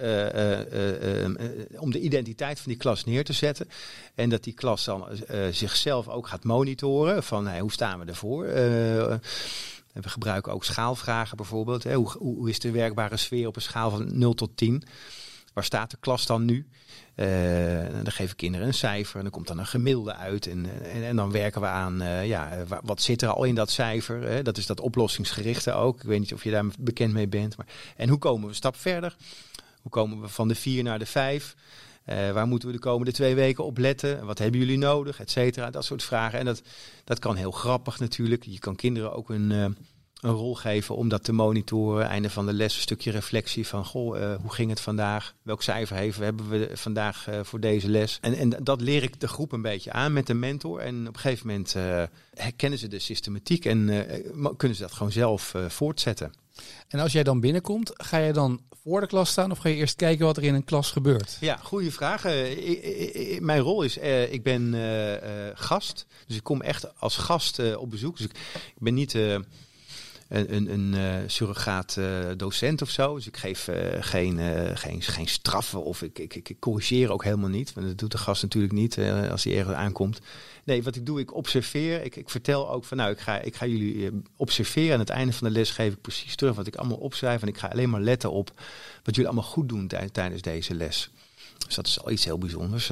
om 1.79 1.91
de 1.91 1.99
identiteit 1.99 2.59
van 2.59 2.71
die 2.71 2.81
klas 2.81 3.05
neer 3.05 3.23
te 3.23 3.33
zetten. 3.33 3.69
En 4.15 4.29
dat 4.29 4.43
die 4.43 4.53
klas 4.53 4.85
dan 4.85 5.05
zichzelf 5.51 6.07
ook 6.07 6.27
gaat 6.27 6.43
monitoren 6.43 7.23
van 7.23 7.47
hey, 7.47 7.59
hoe 7.59 7.71
staan 7.71 7.99
we 7.99 8.05
ervoor. 8.05 8.47
We 10.01 10.09
gebruiken 10.09 10.53
ook 10.53 10.63
schaalvragen 10.63 11.37
bijvoorbeeld. 11.37 11.83
Hè. 11.83 11.95
Hoe, 11.95 12.11
hoe, 12.17 12.49
is 12.49 12.59
de 12.59 12.71
werkbare 12.71 13.17
sfeer 13.17 13.47
op 13.47 13.55
een 13.55 13.61
schaal 13.61 13.89
van 13.89 14.17
0 14.17 14.33
tot 14.33 14.57
10? 14.57 14.83
Waar 15.53 15.63
staat 15.63 15.91
de 15.91 15.97
klas 15.99 16.25
dan 16.25 16.45
nu? 16.45 16.67
Uh, 17.15 17.25
dan 18.03 18.11
geven 18.11 18.35
kinderen 18.35 18.67
een 18.67 18.73
cijfer 18.73 19.15
en 19.15 19.21
dan 19.21 19.31
komt 19.31 19.47
dan 19.47 19.57
een 19.57 19.65
gemiddelde 19.65 20.15
uit. 20.15 20.47
En, 20.47 20.83
en, 21.03 21.15
dan 21.15 21.31
werken 21.31 21.61
we 21.61 21.67
aan, 21.67 22.01
uh, 22.01 22.27
ja, 22.27 22.65
wat 22.83 23.01
zit 23.01 23.21
er 23.21 23.29
al 23.29 23.43
in 23.43 23.55
dat 23.55 23.69
cijfer? 23.69 24.21
Hè? 24.21 24.41
Dat 24.41 24.57
is 24.57 24.65
dat 24.65 24.79
oplossingsgerichte 24.79 25.71
ook. 25.71 25.95
Ik 25.95 26.07
weet 26.07 26.19
niet 26.19 26.33
of 26.33 26.43
je 26.43 26.51
daar 26.51 26.65
bekend 26.79 27.13
mee 27.13 27.27
bent. 27.27 27.57
Maar, 27.57 27.67
en 27.95 28.09
hoe 28.09 28.17
komen 28.17 28.41
we 28.41 28.47
een 28.47 28.55
stap 28.55 28.75
verder? 28.75 29.15
Hoe 29.81 29.91
komen 29.91 30.21
we 30.21 30.27
van 30.27 30.47
de 30.47 30.55
4 30.55 30.83
naar 30.83 30.99
de 30.99 31.05
5? 31.05 31.55
Uh, 32.11 32.31
waar 32.31 32.47
moeten 32.47 32.67
we 32.67 32.73
de 32.73 32.79
komende 32.79 33.11
twee 33.11 33.35
weken 33.35 33.65
op 33.65 33.77
letten? 33.77 34.25
Wat 34.25 34.37
hebben 34.37 34.59
jullie 34.59 34.77
nodig? 34.77 35.19
Et. 35.19 35.55
Dat 35.71 35.85
soort 35.85 36.03
vragen. 36.03 36.39
En 36.39 36.45
dat, 36.45 36.61
dat 37.03 37.19
kan 37.19 37.35
heel 37.35 37.51
grappig 37.51 37.99
natuurlijk. 37.99 38.43
Je 38.43 38.59
kan 38.59 38.75
kinderen 38.75 39.13
ook 39.13 39.29
een, 39.29 39.51
uh, 39.51 39.65
een 40.21 40.31
rol 40.31 40.55
geven 40.55 40.95
om 40.95 41.09
dat 41.09 41.23
te 41.23 41.33
monitoren. 41.33 42.07
Einde 42.07 42.29
van 42.29 42.45
de 42.45 42.53
les 42.53 42.75
een 42.75 42.81
stukje 42.81 43.11
reflectie 43.11 43.67
van... 43.67 43.85
Goh, 43.85 44.19
uh, 44.19 44.35
hoe 44.41 44.53
ging 44.53 44.69
het 44.69 44.81
vandaag? 44.81 45.33
Welk 45.41 45.63
cijfer 45.63 45.95
hebben, 45.95 46.23
hebben 46.23 46.49
we 46.49 46.69
vandaag 46.73 47.27
voor 47.41 47.59
deze 47.59 47.89
les? 47.89 48.17
En, 48.21 48.33
en 48.33 48.49
dat 48.63 48.81
leer 48.81 49.03
ik 49.03 49.19
de 49.19 49.27
groep 49.27 49.51
een 49.51 49.61
beetje 49.61 49.91
aan 49.91 50.13
met 50.13 50.27
de 50.27 50.33
mentor. 50.33 50.79
En 50.79 51.07
op 51.07 51.13
een 51.13 51.19
gegeven 51.19 51.47
moment 51.47 51.75
herkennen 52.33 52.79
ze 52.79 52.87
de 52.87 52.99
systematiek... 52.99 53.65
en 53.65 54.05
kunnen 54.57 54.77
ze 54.77 54.83
dat 54.83 54.91
gewoon 54.91 55.11
zelf 55.11 55.55
voortzetten. 55.67 56.31
En 56.87 56.99
als 56.99 57.11
jij 57.11 57.23
dan 57.23 57.39
binnenkomt, 57.39 57.91
ga 57.93 58.19
jij 58.19 58.31
dan 58.31 58.61
voor 58.83 59.01
de 59.01 59.07
klas 59.07 59.29
staan 59.29 59.51
of 59.51 59.57
ga 59.57 59.69
je 59.69 59.75
eerst 59.75 59.95
kijken 59.95 60.25
wat 60.25 60.37
er 60.37 60.43
in 60.43 60.53
een 60.53 60.63
klas 60.63 60.91
gebeurt? 60.91 61.37
Ja, 61.39 61.55
goede 61.55 61.91
vraag. 61.91 62.25
Uh, 62.25 63.39
mijn 63.39 63.59
rol 63.59 63.81
is, 63.81 63.97
uh, 63.97 64.33
ik 64.33 64.43
ben 64.43 64.73
uh, 64.73 65.13
gast. 65.53 66.05
Dus 66.27 66.35
ik 66.35 66.43
kom 66.43 66.61
echt 66.61 66.99
als 66.99 67.17
gast 67.17 67.75
op 67.75 67.89
bezoek. 67.89 68.17
Dus 68.17 68.25
ik, 68.25 68.31
ik 68.53 68.81
ben 68.81 68.93
niet 68.93 69.17
een, 70.29 70.55
een, 70.55 70.93
een 70.93 71.29
surrogaat 71.29 71.97
docent 72.37 72.81
of 72.81 72.89
zo. 72.89 73.15
Dus 73.15 73.27
ik 73.27 73.37
geef 73.37 73.69
geen, 73.99 74.39
geen, 74.77 75.01
geen 75.01 75.27
straffen 75.27 75.83
of 75.83 76.01
ik, 76.01 76.19
ik, 76.19 76.33
ik, 76.33 76.55
corrigeer 76.59 77.11
ook 77.11 77.23
helemaal 77.23 77.49
niet. 77.49 77.73
Want 77.73 77.87
dat 77.87 77.97
doet 77.97 78.11
de 78.11 78.17
gast 78.17 78.41
natuurlijk 78.41 78.73
niet 78.73 78.99
als 79.31 79.43
hij 79.43 79.57
ergens 79.57 79.75
aankomt. 79.75 80.19
Nee, 80.63 80.83
wat 80.83 80.95
ik 80.95 81.05
doe, 81.05 81.19
ik 81.19 81.33
observeer. 81.33 82.03
Ik, 82.03 82.15
ik 82.15 82.29
vertel 82.29 82.71
ook 82.71 82.85
van 82.85 82.97
nou, 82.97 83.11
ik 83.11 83.19
ga, 83.19 83.39
ik 83.39 83.55
ga 83.55 83.65
jullie 83.65 84.11
observeren. 84.35 84.93
Aan 84.93 84.99
het 84.99 85.09
einde 85.09 85.33
van 85.33 85.47
de 85.47 85.53
les 85.53 85.71
geef 85.71 85.93
ik 85.93 86.01
precies 86.01 86.35
terug 86.35 86.55
wat 86.55 86.67
ik 86.67 86.75
allemaal 86.75 86.97
opschrijf. 86.97 87.41
En 87.41 87.47
ik 87.47 87.57
ga 87.57 87.67
alleen 87.67 87.89
maar 87.89 88.01
letten 88.01 88.31
op 88.31 88.51
wat 89.03 89.15
jullie 89.15 89.31
allemaal 89.31 89.49
goed 89.51 89.69
doen 89.69 89.87
tijdens 90.11 90.41
deze 90.41 90.75
les. 90.75 91.09
Dus 91.65 91.75
dat 91.75 91.87
is 91.87 92.01
al 92.01 92.11
iets 92.11 92.25
heel 92.25 92.37
bijzonders. 92.37 92.91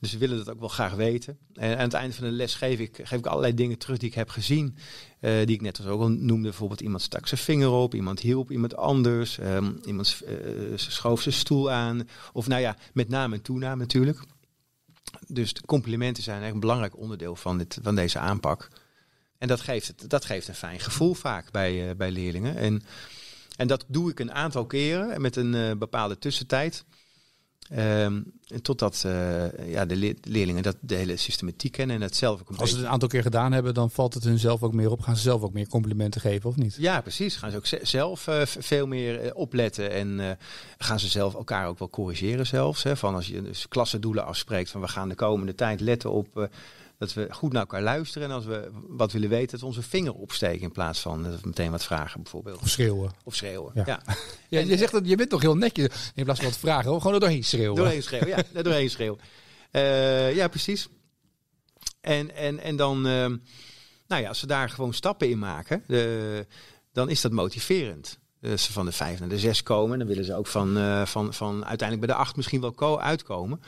Dus 0.00 0.12
we 0.12 0.18
willen 0.18 0.36
dat 0.36 0.50
ook 0.50 0.60
wel 0.60 0.68
graag 0.68 0.94
weten. 0.94 1.38
En 1.54 1.76
aan 1.76 1.84
het 1.84 1.92
einde 1.92 2.14
van 2.14 2.24
de 2.24 2.30
les 2.30 2.54
geef 2.54 2.78
ik, 2.78 2.96
geef 3.02 3.18
ik 3.18 3.26
allerlei 3.26 3.54
dingen 3.54 3.78
terug 3.78 3.98
die 3.98 4.08
ik 4.08 4.14
heb 4.14 4.28
gezien. 4.28 4.76
Uh, 5.20 5.46
die 5.46 5.54
ik 5.54 5.60
net 5.60 5.78
als 5.78 5.86
ook 5.86 6.00
al 6.00 6.08
noemde. 6.08 6.48
Bijvoorbeeld 6.48 6.80
iemand 6.80 7.02
stak 7.02 7.26
zijn 7.26 7.40
vinger 7.40 7.70
op, 7.70 7.94
iemand 7.94 8.20
hielp 8.20 8.50
iemand 8.50 8.76
anders. 8.76 9.38
Um, 9.38 9.80
iemand 9.84 10.20
uh, 10.26 10.72
schoof 10.74 11.20
zijn 11.20 11.34
stoel 11.34 11.70
aan. 11.70 12.08
Of 12.32 12.46
nou 12.46 12.60
ja, 12.60 12.76
met 12.92 13.08
naam 13.08 13.32
en 13.32 13.42
toenaam 13.42 13.78
natuurlijk. 13.78 14.20
Dus 15.26 15.54
complimenten 15.66 16.22
zijn 16.22 16.40
eigenlijk 16.40 16.54
een 16.54 16.68
belangrijk 16.70 17.02
onderdeel 17.02 17.36
van, 17.36 17.58
dit, 17.58 17.78
van 17.82 17.94
deze 17.94 18.18
aanpak. 18.18 18.68
En 19.38 19.48
dat 19.48 19.60
geeft, 19.60 19.86
het, 19.86 20.10
dat 20.10 20.24
geeft 20.24 20.48
een 20.48 20.54
fijn 20.54 20.80
gevoel 20.80 21.14
vaak 21.14 21.50
bij, 21.50 21.88
uh, 21.88 21.96
bij 21.96 22.10
leerlingen. 22.10 22.56
En, 22.56 22.82
en 23.56 23.66
dat 23.66 23.84
doe 23.88 24.10
ik 24.10 24.20
een 24.20 24.32
aantal 24.32 24.66
keren 24.66 25.20
met 25.20 25.36
een 25.36 25.78
bepaalde 25.78 26.18
tussentijd. 26.18 26.84
Um, 27.76 28.32
totdat 28.62 29.02
uh, 29.06 29.68
ja, 29.72 29.84
de, 29.84 29.96
le 29.96 30.14
de, 30.20 30.30
leerlingen 30.30 30.62
dat 30.62 30.76
de 30.80 30.94
hele 30.94 31.16
systematiek 31.16 31.72
kennen 31.72 31.96
en 31.96 32.02
het 32.02 32.16
zelf 32.16 32.40
ook 32.40 32.48
een 32.48 32.56
Als 32.56 32.70
ze 32.70 32.76
het 32.76 32.84
een 32.84 32.90
aantal 32.90 33.08
keer 33.08 33.22
gedaan 33.22 33.52
hebben, 33.52 33.74
dan 33.74 33.90
valt 33.90 34.14
het 34.14 34.24
hun 34.24 34.38
zelf 34.38 34.62
ook 34.62 34.72
meer 34.72 34.90
op. 34.90 35.00
Gaan 35.00 35.16
ze 35.16 35.22
zelf 35.22 35.42
ook 35.42 35.52
meer 35.52 35.68
complimenten 35.68 36.20
geven 36.20 36.50
of 36.50 36.56
niet? 36.56 36.76
Ja, 36.78 37.00
precies. 37.00 37.36
Gaan 37.36 37.50
ze 37.50 37.56
ook 37.56 37.66
zelf 37.82 38.26
uh, 38.26 38.42
veel 38.44 38.86
meer 38.86 39.24
uh, 39.24 39.30
opletten 39.34 39.90
en 39.90 40.38
gaan 40.78 41.00
ze 41.00 41.08
zelf 41.08 41.34
elkaar 41.34 41.66
ook 41.66 41.78
wel 41.78 41.90
corrigeren 41.90 42.46
zelfs. 42.46 42.82
Hè, 42.82 42.96
van 42.96 43.14
als 43.14 43.26
je 43.26 43.42
dus 43.42 43.68
klassendoelen 43.68 44.24
afspreekt 44.24 44.70
van 44.70 44.80
we 44.80 44.88
gaan 44.88 45.08
de 45.08 45.14
komende 45.14 45.54
tijd 45.54 45.80
letten 45.80 46.10
op 46.10 46.48
dat 47.00 47.12
we 47.12 47.26
goed 47.30 47.52
naar 47.52 47.60
elkaar 47.60 47.82
luisteren. 47.82 48.28
En 48.28 48.34
als 48.34 48.44
we 48.44 48.68
wat 48.72 49.12
willen 49.12 49.28
weten, 49.28 49.50
dat 49.50 49.60
we 49.60 49.66
onze 49.66 49.82
vinger 49.82 50.14
opsteken 50.14 50.60
in 50.60 50.72
plaats 50.72 51.00
van 51.00 51.22
dat 51.22 51.40
we 51.40 51.48
meteen 51.48 51.70
wat 51.70 51.84
vragen 51.84 52.22
bijvoorbeeld. 52.22 52.60
Of 52.60 52.68
schreeuwen. 52.68 53.10
Of 53.24 53.34
schreeuwen, 53.34 53.72
ja. 53.74 53.82
ja. 53.86 54.02
ja 54.48 54.60
je 54.60 54.76
zegt 54.76 54.92
dat 54.92 55.08
je 55.08 55.16
bent 55.16 55.30
toch 55.30 55.40
heel 55.40 55.56
netjes. 55.56 56.12
In 56.14 56.24
plaats 56.24 56.40
van 56.40 56.48
wat 56.48 56.58
vragen, 56.58 56.98
gewoon 56.98 57.14
er 57.14 57.20
doorheen 57.20 57.44
schreeuwen. 57.44 57.76
Doorheen 57.76 58.02
schreeuwen, 58.02 58.28
ja. 58.28 58.36
er 58.54 58.62
doorheen 58.62 58.90
schreeuwen. 58.90 59.20
Uh, 59.72 60.34
ja, 60.34 60.48
precies. 60.48 60.88
En, 62.00 62.34
en, 62.34 62.58
en 62.58 62.76
dan, 62.76 63.06
uh, 63.06 63.12
nou 64.06 64.22
ja, 64.22 64.28
als 64.28 64.38
ze 64.38 64.46
daar 64.46 64.70
gewoon 64.70 64.94
stappen 64.94 65.28
in 65.28 65.38
maken, 65.38 65.84
uh, 65.86 66.40
dan 66.92 67.08
is 67.08 67.20
dat 67.20 67.32
motiverend. 67.32 68.18
Als 68.42 68.64
ze 68.64 68.72
van 68.72 68.86
de 68.86 68.92
vijf 68.92 69.20
naar 69.20 69.28
de 69.28 69.38
zes 69.38 69.62
komen, 69.62 69.98
dan 69.98 70.08
willen 70.08 70.24
ze 70.24 70.34
ook 70.34 70.46
van, 70.46 70.74
van, 71.06 71.34
van 71.34 71.64
uiteindelijk 71.64 72.06
bij 72.06 72.16
de 72.16 72.22
acht 72.22 72.36
misschien 72.36 72.74
wel 72.76 73.00
uitkomen. 73.00 73.60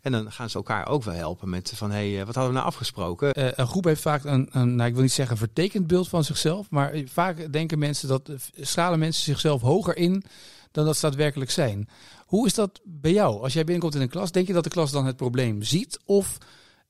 En 0.00 0.12
dan 0.12 0.32
gaan 0.32 0.50
ze 0.50 0.56
elkaar 0.56 0.88
ook 0.88 1.02
wel 1.02 1.14
helpen 1.14 1.50
met 1.50 1.72
van 1.74 1.90
hé, 1.90 2.14
hey, 2.14 2.26
wat 2.26 2.34
hadden 2.34 2.52
we 2.52 2.58
nou 2.58 2.70
afgesproken? 2.70 3.38
Uh, 3.38 3.48
een 3.54 3.66
groep 3.66 3.84
heeft 3.84 4.00
vaak 4.00 4.24
een, 4.24 4.48
een, 4.50 4.74
nou 4.74 4.88
ik 4.88 4.94
wil 4.94 5.02
niet 5.02 5.12
zeggen 5.12 5.36
vertekend 5.36 5.86
beeld 5.86 6.08
van 6.08 6.24
zichzelf, 6.24 6.70
maar 6.70 6.94
vaak 7.04 7.52
denken 7.52 7.78
mensen 7.78 8.08
dat 8.08 8.30
schalen 8.60 8.98
mensen 8.98 9.22
zichzelf 9.22 9.60
hoger 9.60 9.96
in 9.96 10.24
dan 10.70 10.84
dat 10.84 10.96
ze 10.96 11.06
daadwerkelijk 11.06 11.50
zijn. 11.50 11.88
Hoe 12.26 12.46
is 12.46 12.54
dat 12.54 12.80
bij 12.84 13.12
jou? 13.12 13.42
Als 13.42 13.52
jij 13.52 13.64
binnenkomt 13.64 13.94
in 13.94 14.00
een 14.00 14.08
klas, 14.08 14.32
denk 14.32 14.46
je 14.46 14.52
dat 14.52 14.64
de 14.64 14.70
klas 14.70 14.90
dan 14.90 15.06
het 15.06 15.16
probleem 15.16 15.62
ziet? 15.62 15.98
Of 16.04 16.38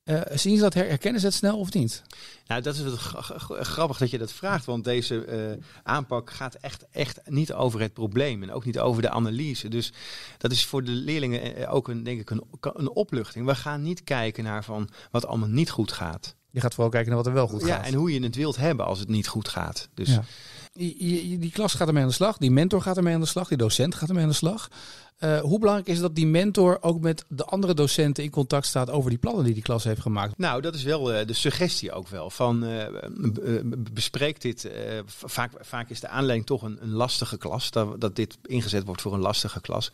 Uh, 0.08 0.20
zien 0.34 0.56
ze 0.56 0.62
dat, 0.62 0.74
her 0.74 0.86
herkennen 0.86 1.20
ze 1.20 1.26
het 1.26 1.34
snel 1.34 1.58
of 1.58 1.72
niet? 1.72 2.02
Nou, 2.46 2.62
dat 2.62 2.74
is 2.74 2.80
het 2.80 2.98
grappig 3.66 3.98
dat 3.98 4.10
je 4.10 4.18
dat 4.18 4.32
vraagt, 4.32 4.64
want 4.64 4.84
deze 4.84 5.26
uh, 5.26 5.64
aanpak 5.82 6.30
gaat 6.30 6.54
echt, 6.54 6.84
echt 6.90 7.20
niet 7.24 7.52
over 7.52 7.80
het 7.80 7.92
probleem 7.92 8.42
en 8.42 8.52
ook 8.52 8.64
niet 8.64 8.78
over 8.78 9.02
de 9.02 9.10
analyse. 9.10 9.68
Dus 9.68 9.92
dat 10.38 10.52
is 10.52 10.64
voor 10.64 10.84
de 10.84 10.90
leerlingen 10.90 11.68
ook 11.68 11.88
een, 11.88 12.02
denk 12.02 12.20
ik 12.20 12.30
een, 12.30 12.42
een 12.60 12.90
opluchting. 12.90 13.46
We 13.46 13.54
gaan 13.54 13.82
niet 13.82 14.04
kijken 14.04 14.44
naar 14.44 14.64
van 14.64 14.88
wat 15.10 15.26
allemaal 15.26 15.48
niet 15.48 15.70
goed 15.70 15.92
gaat. 15.92 16.34
Je 16.50 16.60
gaat 16.60 16.74
vooral 16.74 16.90
kijken 16.90 17.08
naar 17.08 17.18
wat 17.18 17.26
er 17.26 17.32
wel 17.32 17.48
goed 17.48 17.66
ja, 17.66 17.76
gaat. 17.76 17.86
en 17.86 17.94
hoe 17.94 18.12
je 18.12 18.22
het 18.22 18.36
wilt 18.36 18.56
hebben 18.56 18.86
als 18.86 18.98
het 18.98 19.08
niet 19.08 19.28
goed 19.28 19.48
gaat. 19.48 19.88
Dus 19.94 20.08
ja. 20.08 20.24
Die, 20.78 21.38
die, 21.38 21.50
klas 21.50 21.74
gaat 21.74 21.88
ermee 21.88 22.02
aan 22.02 22.08
de 22.08 22.14
slag, 22.14 22.36
die 22.36 22.50
mentor 22.50 22.82
gaat 22.82 22.96
ermee 22.96 23.14
aan 23.14 23.20
de 23.20 23.26
slag, 23.26 23.48
die 23.48 23.56
docent 23.56 23.94
gaat 23.94 24.08
ermee 24.08 24.22
aan 24.22 24.28
de 24.28 24.34
slag. 24.34 24.68
Uh, 25.20 25.40
hoe 25.40 25.58
belangrijk 25.58 25.88
is 25.88 26.00
dat 26.00 26.14
die 26.14 26.26
mentor 26.26 26.78
ook 26.80 27.00
met 27.00 27.24
de 27.28 27.44
andere 27.44 27.74
docenten 27.74 28.24
in 28.24 28.30
contact 28.30 28.66
staat 28.66 28.90
over 28.90 29.10
die 29.10 29.18
plannen 29.18 29.44
die 29.44 29.54
die 29.54 29.62
klas 29.62 29.84
heeft 29.84 30.00
gemaakt? 30.00 30.38
Nou, 30.38 30.62
dat 30.62 30.74
is 30.74 30.82
wel 30.82 31.14
uh, 31.14 31.26
de 31.26 31.32
suggestie 31.32 31.92
ook 31.92 32.08
wel. 32.08 32.30
Van 32.30 32.64
uh, 32.64 32.86
bespreek 33.92 34.40
dit. 34.40 34.70
vaak, 35.06 35.52
vaak 35.60 35.90
is 35.90 36.00
de 36.00 36.08
aanleiding 36.08 36.46
toch 36.46 36.62
een, 36.62 36.78
een 36.80 36.92
lastige 36.92 37.38
klas. 37.38 37.70
Dat, 37.70 38.00
dat, 38.00 38.16
dit 38.16 38.38
ingezet 38.42 38.84
wordt 38.84 39.00
voor 39.00 39.14
een 39.14 39.20
lastige 39.20 39.60
klas. 39.60 39.92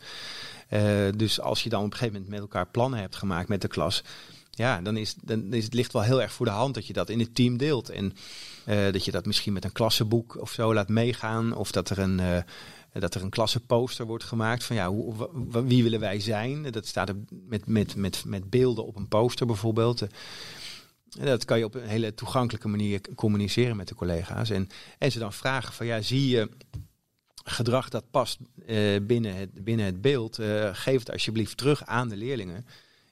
dus 1.15 1.41
als 1.41 1.63
je 1.63 1.69
dan 1.69 1.79
op 1.83 1.85
een 1.85 1.97
gegeven 1.97 2.13
moment 2.13 2.31
met 2.31 2.41
elkaar 2.41 2.67
plannen 2.67 2.99
hebt 2.99 3.15
gemaakt 3.15 3.49
met 3.49 3.61
de 3.61 3.67
klas. 3.67 4.03
Ja, 4.55 4.81
dan 4.81 4.97
is, 4.97 5.15
dan 5.21 5.53
is 5.53 5.63
het 5.63 5.73
ligt 5.73 5.93
wel 5.93 6.01
heel 6.01 6.21
erg 6.21 6.33
voor 6.33 6.45
de 6.45 6.51
hand 6.51 6.73
dat 6.73 6.87
je 6.87 6.93
dat 6.93 7.09
in 7.09 7.19
het 7.19 7.35
team 7.35 7.57
deelt. 7.57 7.89
En 7.89 8.13
dat 8.65 9.05
je 9.05 9.11
dat 9.11 9.25
misschien 9.25 9.53
met 9.53 9.63
een 9.63 9.71
klassenboek 9.71 10.41
of 10.41 10.51
zo 10.51 10.73
laat 10.73 10.89
meegaan. 10.89 11.55
Of 11.55 11.71
dat 11.71 11.89
er 11.89 11.99
een 11.99 12.43
dat 12.99 13.15
er 13.15 13.21
een 13.21 13.29
klassenposter 13.29 14.05
wordt 14.05 14.23
gemaakt 14.23 14.63
van 14.63 14.75
ja, 14.75 14.89
hoe, 14.89 15.29
wie 15.65 15.83
willen 15.83 15.99
wij 15.99 16.19
zijn? 16.19 16.71
Dat 16.71 16.85
staat 16.85 17.09
er 17.09 17.15
met, 17.29 17.67
met, 17.67 17.95
met, 17.95 18.23
met 18.25 18.49
beelden 18.49 18.85
op 18.85 18.95
een 18.95 19.07
poster 19.07 19.45
bijvoorbeeld. 19.45 20.07
Dat 21.07 21.45
kan 21.45 21.57
je 21.57 21.65
op 21.65 21.75
een 21.75 21.87
hele 21.87 22.13
toegankelijke 22.13 22.67
manier 22.67 23.01
communiceren 23.15 23.75
met 23.75 23.87
de 23.87 23.95
collega's. 23.95 24.49
En, 24.49 24.69
en 24.97 25.11
ze 25.11 25.19
dan 25.19 25.33
vragen 25.33 25.73
van 25.73 25.85
ja, 25.85 26.01
zie 26.01 26.27
je 26.27 26.49
gedrag 27.43 27.89
dat 27.89 28.11
past 28.11 28.39
binnen, 29.01 29.35
het, 29.35 29.63
binnen 29.63 29.85
het 29.85 30.01
beeld? 30.01 30.35
Geef 30.71 30.99
het 30.99 31.11
alsjeblieft 31.11 31.57
terug 31.57 31.85
aan 31.85 32.09
de 32.09 32.17
leerlingen 32.17 32.65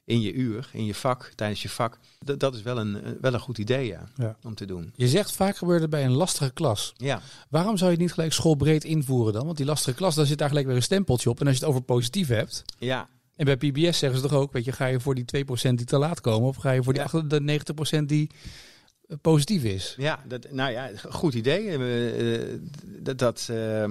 in 0.05 0.21
je 0.21 0.33
uur, 0.33 0.69
in 0.73 0.85
je 0.85 0.95
vak, 0.95 1.31
tijdens 1.35 1.61
je 1.61 1.69
vak. 1.69 1.99
Dat, 2.19 2.39
dat 2.39 2.55
is 2.55 2.61
wel 2.61 2.77
een, 2.77 3.17
wel 3.21 3.33
een 3.33 3.39
goed 3.39 3.57
idee 3.57 3.87
ja, 3.87 4.03
ja, 4.15 4.37
om 4.43 4.55
te 4.55 4.65
doen. 4.65 4.93
Je 4.95 5.07
zegt 5.07 5.31
vaak 5.31 5.57
gebeurt 5.57 5.81
het 5.81 5.89
bij 5.89 6.05
een 6.05 6.11
lastige 6.11 6.53
klas. 6.53 6.93
Ja. 6.97 7.21
Waarom 7.49 7.77
zou 7.77 7.89
je 7.89 7.95
het 7.95 8.05
niet 8.05 8.13
gelijk 8.13 8.33
schoolbreed 8.33 8.83
invoeren 8.83 9.33
dan? 9.33 9.45
Want 9.45 9.57
die 9.57 9.65
lastige 9.65 9.95
klas, 9.95 10.15
daar 10.15 10.25
zit 10.25 10.37
daar 10.37 10.47
gelijk 10.47 10.67
weer 10.67 10.75
een 10.75 10.81
stempeltje 10.83 11.29
op. 11.29 11.39
En 11.39 11.47
als 11.47 11.55
je 11.55 11.61
het 11.61 11.69
over 11.69 11.83
positief 11.83 12.27
hebt... 12.27 12.63
Ja. 12.77 13.09
En 13.35 13.45
bij 13.45 13.57
PBS 13.57 13.97
zeggen 13.99 14.19
ze 14.19 14.27
toch 14.27 14.33
ook, 14.39 14.53
weet 14.53 14.65
je, 14.65 14.71
ga 14.71 14.85
je 14.85 14.99
voor 14.99 15.15
die 15.15 15.45
2% 15.45 15.73
die 15.73 15.85
te 15.85 15.97
laat 15.97 16.21
komen... 16.21 16.47
of 16.47 16.55
ga 16.55 16.71
je 16.71 16.83
voor 16.83 16.93
die 16.93 17.03
Ja. 17.11 17.21
de 17.21 17.59
90% 18.01 18.05
die 18.05 18.29
eh, 19.07 19.17
positief 19.21 19.63
is? 19.63 19.95
Ja, 19.97 20.23
dat, 20.27 20.51
nou 20.51 20.71
ja, 20.71 20.89
goed 21.09 21.33
idee. 21.33 21.77
Uh, 21.77 22.59
dat, 22.85 23.17
dat, 23.17 23.47
uh, 23.51 23.85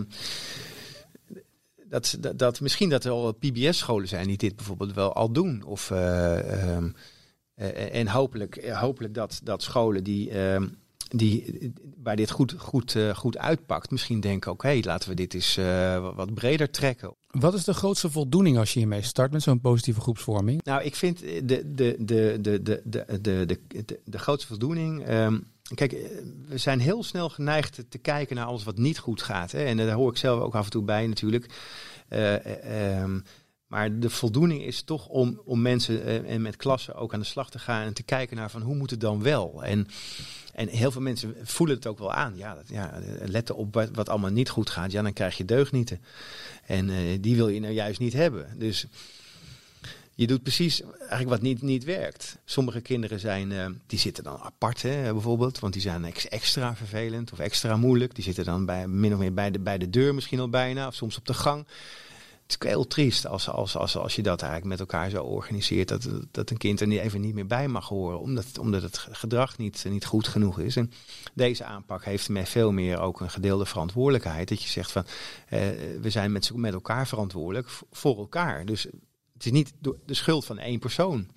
dat, 1.92 2.16
dat, 2.20 2.38
dat, 2.38 2.60
misschien 2.60 2.88
dat 2.88 3.04
er 3.04 3.10
al 3.10 3.32
PBS-scholen 3.32 4.08
zijn 4.08 4.26
die 4.26 4.36
dit 4.36 4.56
bijvoorbeeld 4.56 4.94
wel 4.94 5.12
al 5.12 5.32
doen. 5.32 5.62
Of, 5.62 5.90
uh, 5.90 6.74
um, 6.76 6.94
uh, 7.56 7.94
en 7.94 8.08
hopelijk, 8.08 8.68
hopelijk 8.68 9.14
dat, 9.14 9.40
dat 9.42 9.62
scholen 9.62 10.04
die, 10.04 10.30
uh, 10.30 10.62
die 11.08 11.72
waar 12.02 12.16
dit 12.16 12.30
goed, 12.30 12.54
goed, 12.58 12.96
goed 13.14 13.38
uitpakt, 13.38 13.90
misschien 13.90 14.20
denken: 14.20 14.50
oké, 14.50 14.66
okay, 14.66 14.82
laten 14.84 15.08
we 15.08 15.14
dit 15.14 15.34
eens 15.34 15.56
wat 16.14 16.34
breder 16.34 16.70
trekken. 16.70 17.14
Wat 17.30 17.54
is 17.54 17.64
de 17.64 17.74
grootste 17.74 18.10
voldoening 18.10 18.58
als 18.58 18.72
je 18.72 18.78
hiermee 18.78 19.02
start 19.02 19.32
met 19.32 19.42
zo'n 19.42 19.60
positieve 19.60 20.00
groepsvorming? 20.00 20.62
Nou, 20.62 20.82
ik 20.82 20.96
vind 20.96 21.18
de, 21.18 21.44
de, 21.44 21.74
de, 21.74 21.96
de, 21.98 22.38
de, 22.40 22.62
de, 22.62 22.82
de, 22.84 23.20
de, 23.20 23.58
de, 23.84 24.00
de 24.04 24.18
grootste 24.18 24.46
voldoening. 24.46 25.08
Um, 25.08 25.51
Kijk, 25.74 25.92
we 26.48 26.58
zijn 26.58 26.80
heel 26.80 27.02
snel 27.02 27.28
geneigd 27.28 27.84
te 27.88 27.98
kijken 27.98 28.36
naar 28.36 28.46
alles 28.46 28.64
wat 28.64 28.78
niet 28.78 28.98
goed 28.98 29.22
gaat. 29.22 29.52
Hè? 29.52 29.64
En 29.64 29.76
daar 29.76 29.90
hoor 29.90 30.10
ik 30.10 30.16
zelf 30.16 30.40
ook 30.40 30.54
af 30.54 30.64
en 30.64 30.70
toe 30.70 30.82
bij 30.82 31.06
natuurlijk. 31.06 31.46
Uh, 32.08 33.00
um, 33.02 33.24
maar 33.66 33.98
de 33.98 34.10
voldoening 34.10 34.62
is 34.62 34.82
toch 34.82 35.06
om, 35.06 35.40
om 35.44 35.62
mensen 35.62 36.26
en 36.26 36.42
met 36.42 36.56
klassen 36.56 36.94
ook 36.94 37.14
aan 37.14 37.20
de 37.20 37.26
slag 37.26 37.50
te 37.50 37.58
gaan 37.58 37.86
en 37.86 37.94
te 37.94 38.02
kijken 38.02 38.36
naar 38.36 38.50
van 38.50 38.62
hoe 38.62 38.74
moet 38.74 38.90
het 38.90 39.00
dan 39.00 39.22
wel? 39.22 39.64
En, 39.64 39.86
en 40.54 40.68
heel 40.68 40.90
veel 40.90 41.00
mensen 41.00 41.36
voelen 41.42 41.76
het 41.76 41.86
ook 41.86 41.98
wel 41.98 42.12
aan. 42.12 42.36
Ja, 42.36 42.54
dat, 42.54 42.68
ja 42.68 43.00
op 43.54 43.74
wat, 43.74 43.88
wat 43.92 44.08
allemaal 44.08 44.30
niet 44.30 44.48
goed 44.48 44.70
gaat. 44.70 44.92
Ja, 44.92 45.02
dan 45.02 45.12
krijg 45.12 45.36
je 45.36 45.44
deugnieten. 45.44 46.00
En 46.66 47.20
die 47.20 47.36
wil 47.36 47.48
je 47.48 47.60
nou 47.60 47.72
juist 47.72 48.00
niet 48.00 48.12
hebben. 48.12 48.58
Dus 48.58 48.86
je 50.14 50.26
doet 50.26 50.42
precies 50.42 50.82
eigenlijk 50.98 51.28
wat 51.28 51.40
niet, 51.40 51.62
niet 51.62 51.84
werkt. 51.84 52.38
Sommige 52.44 52.80
kinderen 52.80 53.20
zijn, 53.20 53.50
uh, 53.50 53.66
die 53.86 53.98
zitten 53.98 54.24
dan 54.24 54.38
apart 54.38 54.82
hè, 54.82 55.12
bijvoorbeeld, 55.12 55.58
want 55.58 55.72
die 55.72 55.82
zijn 55.82 56.04
ex 56.04 56.28
extra 56.28 56.76
vervelend 56.76 57.32
of 57.32 57.38
extra 57.38 57.76
moeilijk. 57.76 58.14
Die 58.14 58.24
zitten 58.24 58.44
dan 58.44 58.64
bij, 58.66 58.88
min 58.88 59.12
of 59.12 59.18
meer 59.18 59.34
bij 59.34 59.50
de, 59.50 59.58
bij 59.58 59.78
de 59.78 59.90
deur 59.90 60.14
misschien 60.14 60.40
al 60.40 60.48
bijna, 60.48 60.86
of 60.86 60.94
soms 60.94 61.18
op 61.18 61.26
de 61.26 61.34
gang. 61.34 61.66
Het 62.42 62.62
is 62.62 62.68
heel 62.68 62.86
triest 62.86 63.26
als, 63.26 63.48
als, 63.48 63.76
als, 63.76 63.96
als 63.96 64.16
je 64.16 64.22
dat 64.22 64.42
eigenlijk 64.42 64.70
met 64.70 64.80
elkaar 64.80 65.10
zo 65.10 65.22
organiseert, 65.22 65.88
dat, 65.88 66.08
dat 66.30 66.50
een 66.50 66.56
kind 66.56 66.80
er 66.80 66.86
niet, 66.86 67.00
even 67.00 67.20
niet 67.20 67.34
meer 67.34 67.46
bij 67.46 67.68
mag 67.68 67.88
horen, 67.88 68.20
omdat, 68.20 68.58
omdat 68.58 68.82
het 68.82 68.98
gedrag 68.98 69.58
niet, 69.58 69.84
niet 69.88 70.04
goed 70.04 70.28
genoeg 70.28 70.58
is. 70.58 70.76
En 70.76 70.92
deze 71.34 71.64
aanpak 71.64 72.04
heeft 72.04 72.28
met 72.28 72.48
veel 72.48 72.72
meer 72.72 73.00
ook 73.00 73.20
een 73.20 73.30
gedeelde 73.30 73.66
verantwoordelijkheid. 73.66 74.48
Dat 74.48 74.62
je 74.62 74.68
zegt 74.68 74.92
van, 74.92 75.04
uh, 75.04 75.58
we 76.00 76.10
zijn 76.10 76.32
met, 76.32 76.50
met 76.54 76.72
elkaar 76.72 77.06
verantwoordelijk 77.06 77.68
voor 77.90 78.18
elkaar. 78.18 78.64
Dus 78.64 78.86
het 79.44 79.52
is 79.52 79.58
niet 79.58 79.72
de 80.06 80.14
schuld 80.14 80.44
van 80.44 80.58
één 80.58 80.78
persoon. 80.78 81.28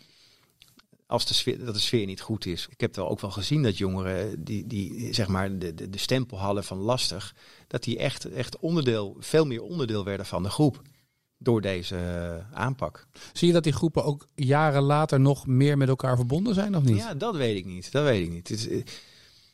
Als 1.07 1.25
de 1.25 1.33
sfeer, 1.33 1.65
dat 1.65 1.73
de 1.73 1.79
sfeer 1.79 2.05
niet 2.05 2.21
goed 2.21 2.45
is. 2.45 2.67
Ik 2.69 2.81
heb 2.81 2.95
wel 2.95 3.09
ook 3.09 3.19
wel 3.19 3.31
gezien 3.31 3.63
dat 3.63 3.77
jongeren 3.77 4.43
die, 4.43 4.67
die 4.67 5.13
zeg 5.13 5.27
maar 5.27 5.57
de, 5.57 5.73
de, 5.73 5.89
de 5.89 5.97
stempel 5.97 6.39
hadden 6.39 6.63
van 6.63 6.77
lastig, 6.77 7.35
dat 7.67 7.83
die 7.83 7.97
echt, 7.97 8.25
echt 8.25 8.59
onderdeel, 8.59 9.15
veel 9.19 9.45
meer 9.45 9.61
onderdeel 9.61 10.03
werden 10.03 10.25
van 10.25 10.43
de 10.43 10.49
groep. 10.49 10.81
Door 11.37 11.61
deze 11.61 11.97
aanpak. 12.53 13.07
Zie 13.33 13.47
je 13.47 13.53
dat 13.53 13.63
die 13.63 13.73
groepen 13.73 14.03
ook 14.03 14.27
jaren 14.35 14.83
later 14.83 15.19
nog 15.19 15.47
meer 15.47 15.77
met 15.77 15.87
elkaar 15.87 16.15
verbonden 16.15 16.53
zijn 16.53 16.75
of 16.75 16.83
niet? 16.83 16.97
Ja, 16.97 17.13
dat 17.13 17.35
weet 17.35 17.57
ik 17.57 17.65
niet. 17.65 17.91
Dat 17.91 18.03
weet 18.03 18.25
ik 18.25 18.31
niet. 18.31 18.47
Het 18.47 18.59
is, 18.59 18.83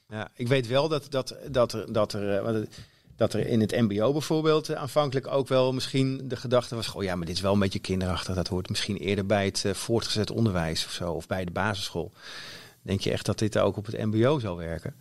ja, 0.07 0.31
ik 0.35 0.47
weet 0.47 0.67
wel 0.67 0.87
dat, 0.87 1.11
dat, 1.11 1.35
dat 1.51 1.73
er. 1.73 1.93
Dat 1.93 2.13
er 2.13 2.67
dat 3.21 3.33
er 3.33 3.47
in 3.47 3.59
het 3.59 3.71
MBO 3.71 4.11
bijvoorbeeld 4.11 4.75
aanvankelijk 4.75 5.27
ook 5.27 5.47
wel 5.47 5.73
misschien 5.73 6.21
de 6.23 6.35
gedachte 6.35 6.75
was: 6.75 6.93
oh 6.93 7.03
ja, 7.03 7.15
maar 7.15 7.25
dit 7.25 7.35
is 7.35 7.41
wel 7.41 7.53
een 7.53 7.59
beetje 7.59 7.79
kinderachtig. 7.79 8.35
Dat 8.35 8.47
hoort 8.47 8.69
misschien 8.69 8.97
eerder 8.97 9.25
bij 9.25 9.45
het 9.45 9.63
uh, 9.65 9.73
voortgezet 9.73 10.31
onderwijs 10.31 10.85
of 10.85 10.91
zo, 10.91 11.11
of 11.11 11.27
bij 11.27 11.45
de 11.45 11.51
basisschool. 11.51 12.11
Denk 12.81 13.01
je 13.01 13.11
echt 13.11 13.25
dat 13.25 13.39
dit 13.39 13.57
ook 13.57 13.77
op 13.77 13.85
het 13.85 13.97
MBO 13.97 14.39
zal 14.39 14.57
werken? 14.57 14.95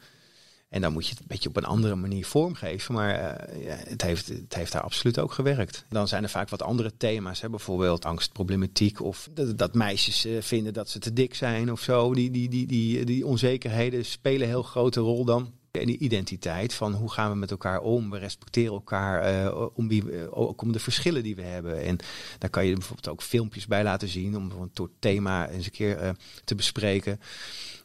En 0.68 0.80
dan 0.80 0.92
moet 0.92 1.04
je 1.04 1.10
het 1.10 1.20
een 1.20 1.26
beetje 1.28 1.48
op 1.48 1.56
een 1.56 1.64
andere 1.64 1.94
manier 1.94 2.26
vormgeven. 2.26 2.94
Maar 2.94 3.14
uh, 3.14 3.64
ja, 3.64 3.76
het, 3.88 4.02
heeft, 4.02 4.28
het 4.28 4.54
heeft 4.54 4.72
daar 4.72 4.82
absoluut 4.82 5.18
ook 5.18 5.32
gewerkt. 5.32 5.84
Dan 5.88 6.08
zijn 6.08 6.22
er 6.22 6.28
vaak 6.28 6.48
wat 6.48 6.62
andere 6.62 6.92
thema's. 6.96 7.40
Hè? 7.40 7.50
Bijvoorbeeld 7.50 8.04
angstproblematiek. 8.04 9.02
Of 9.02 9.28
dat, 9.54 9.74
meisjes 9.74 10.26
vinden 10.40 10.72
dat 10.72 10.88
ze 10.88 10.98
te 10.98 11.12
dik 11.12 11.34
zijn 11.34 11.72
of 11.72 11.80
zo. 11.80 12.14
Die, 12.14 12.30
die, 12.30 12.48
die, 12.48 12.66
die, 12.66 13.04
die 13.04 13.26
onzekerheden 13.26 14.04
spelen 14.04 14.42
een 14.42 14.48
heel 14.48 14.62
grote 14.62 15.00
rol 15.00 15.24
dan. 15.24 15.52
En 15.70 15.86
die 15.86 15.98
identiteit 15.98 16.74
van 16.74 16.92
hoe 16.92 17.10
gaan 17.10 17.30
we 17.30 17.36
met 17.36 17.50
elkaar 17.50 17.80
om, 17.80 18.10
we 18.10 18.18
respecteren 18.18 18.72
elkaar, 18.72 19.44
uh, 19.44 19.66
om, 19.74 19.90
uh, 19.90 20.02
ook 20.30 20.62
om 20.62 20.72
de 20.72 20.78
verschillen 20.78 21.22
die 21.22 21.36
we 21.36 21.42
hebben. 21.42 21.82
En 21.82 21.98
daar 22.38 22.50
kan 22.50 22.66
je 22.66 22.72
bijvoorbeeld 22.72 23.08
ook 23.08 23.22
filmpjes 23.22 23.66
bij 23.66 23.82
laten 23.82 24.08
zien 24.08 24.36
om 24.36 24.50
een 24.50 24.70
soort 24.74 24.90
thema 24.98 25.48
eens 25.48 25.64
een 25.64 25.70
keer 25.70 26.02
uh, 26.02 26.10
te 26.44 26.54
bespreken. 26.54 27.20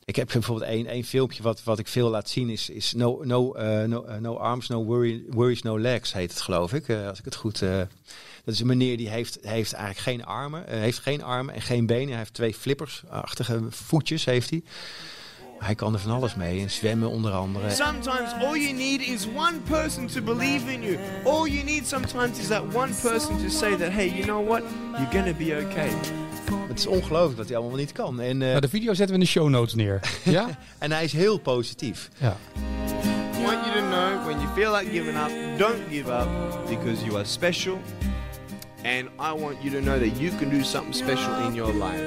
Ik 0.06 0.16
heb 0.16 0.30
bijvoorbeeld 0.32 0.70
één, 0.70 0.86
één 0.86 1.04
filmpje 1.04 1.44
wat, 1.44 1.64
wat 1.64 1.80
ik 1.80 1.88
veel 1.88 2.10
laat 2.10 2.30
zien, 2.30 2.50
is, 2.50 2.70
is 2.70 2.94
no, 2.94 3.24
no, 3.24 3.54
no, 3.88 4.06
no 4.20 4.36
Arms, 4.36 4.68
No 4.68 4.84
worry, 4.84 5.24
Worries, 5.30 5.62
No 5.62 5.80
Legs 5.80 6.14
heet 6.14 6.32
het 6.32 6.42
geloof 6.42 6.74
ik, 6.74 6.90
als 6.90 7.20
ik 7.20 7.26
het 7.26 7.36
goed... 7.36 7.60
dat 7.60 8.54
is 8.54 8.60
een 8.60 8.68
meneer 8.68 8.98
die 8.98 9.10
heeft, 9.10 9.38
heeft 9.42 9.74
eigenlijk 9.74 10.00
geen 10.00 10.26
armen, 10.26 10.64
heeft 10.68 11.00
geen 11.00 11.24
armen 11.24 11.54
en 11.54 11.62
geen 11.62 11.86
benen. 11.86 12.08
Hij 12.08 12.18
heeft 12.18 12.34
twee 12.34 12.54
flippersachtige 12.54 13.62
voetjes 13.70 14.26
heeft 14.26 14.50
hij. 14.50 14.64
Hij 15.58 15.76
kan 15.76 15.94
er 15.94 16.00
van 16.00 16.12
alles 16.12 16.36
mee 16.36 16.62
en 16.62 16.72
zwemmen 16.72 17.10
onder 17.10 17.32
andere. 17.32 17.70
Sometimes 17.70 18.34
all 18.34 18.60
you 18.60 18.74
need 18.74 19.02
is 19.02 19.28
one 19.36 19.58
person 19.70 20.08
to 20.08 20.22
believe 20.22 20.72
in 20.72 20.82
you. 20.82 20.98
All 21.24 21.48
you 21.48 21.64
need 21.64 21.88
sometimes 21.88 22.40
is 22.40 22.48
that 22.48 22.62
one 22.74 22.94
person 23.02 23.38
to 23.44 23.50
say 23.50 23.76
that 23.76 23.92
hey, 23.92 24.10
you 24.10 24.24
know 24.24 24.48
what? 24.48 24.62
You're 24.92 25.12
gonna 25.12 25.34
be 25.34 25.66
okay. 25.66 25.90
Het 26.68 26.80
is 26.80 26.88
ongelooflijk 26.88 27.38
wat 27.38 27.48
hij 27.48 27.58
allemaal 27.58 27.78
niet 27.78 27.92
kan. 27.92 28.22
En, 28.22 28.42
uh, 28.42 28.48
nou, 28.48 28.60
de 28.60 28.70
video 28.70 28.94
zetten 28.94 29.08
we 29.08 29.14
in 29.14 29.20
de 29.20 29.32
show 29.32 29.50
notes 29.50 29.74
neer. 29.74 30.00
ja? 30.24 30.50
en 30.78 30.92
hij 30.92 31.04
is 31.04 31.14
heel 31.14 31.38
positief. 31.38 32.10
Ja. 32.18 32.38
I 33.38 33.44
want 33.46 33.66
you 33.66 33.80
to 33.80 33.88
know 33.88 34.26
when 34.26 34.40
you 34.40 34.48
feel 34.56 34.72
like 34.72 34.92
giving 34.92 35.18
up, 35.18 35.58
don't 35.58 35.90
give 35.90 36.12
up 36.12 36.28
because 36.70 37.06
you 37.06 37.16
are 37.16 37.26
special. 37.26 37.78
And 38.84 39.10
I 39.20 39.42
want 39.42 39.56
you 39.62 39.72
to 39.72 39.82
know 39.82 40.00
that 40.00 40.20
you 40.20 40.32
can 40.38 40.50
do 40.50 40.64
something 40.64 40.96
special 40.96 41.48
in 41.48 41.54
your 41.54 41.74
life. 41.74 42.04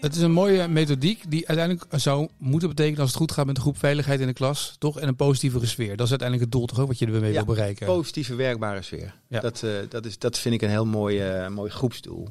Het 0.00 0.14
is 0.14 0.20
een 0.20 0.32
mooie 0.32 0.68
methodiek 0.68 1.30
die 1.30 1.48
uiteindelijk 1.48 2.00
zou 2.00 2.28
moeten 2.38 2.68
betekenen 2.68 3.00
als 3.00 3.08
het 3.08 3.18
goed 3.18 3.32
gaat 3.32 3.46
met 3.46 3.54
de 3.54 3.60
groep 3.60 3.78
veiligheid 3.78 4.20
in 4.20 4.26
de 4.26 4.32
klas, 4.32 4.76
toch? 4.78 4.98
En 4.98 5.08
een 5.08 5.16
positievere 5.16 5.66
sfeer. 5.66 5.96
Dat 5.96 6.06
is 6.06 6.10
uiteindelijk 6.10 6.50
het 6.50 6.60
doel 6.60 6.66
toch 6.66 6.80
ook 6.80 6.86
wat 6.86 6.98
je 6.98 7.06
ermee 7.06 7.32
ja, 7.32 7.44
wil 7.44 7.54
bereiken. 7.54 7.86
positieve 7.86 8.34
werkbare 8.34 8.82
sfeer. 8.82 9.20
Ja. 9.28 9.40
Dat, 9.40 9.62
uh, 9.64 9.72
dat, 9.88 10.06
is, 10.06 10.18
dat 10.18 10.38
vind 10.38 10.54
ik 10.54 10.62
een 10.62 10.68
heel 10.68 10.86
mooi, 10.86 11.44
uh, 11.44 11.48
mooi 11.48 11.70
groepsdoel. 11.70 12.28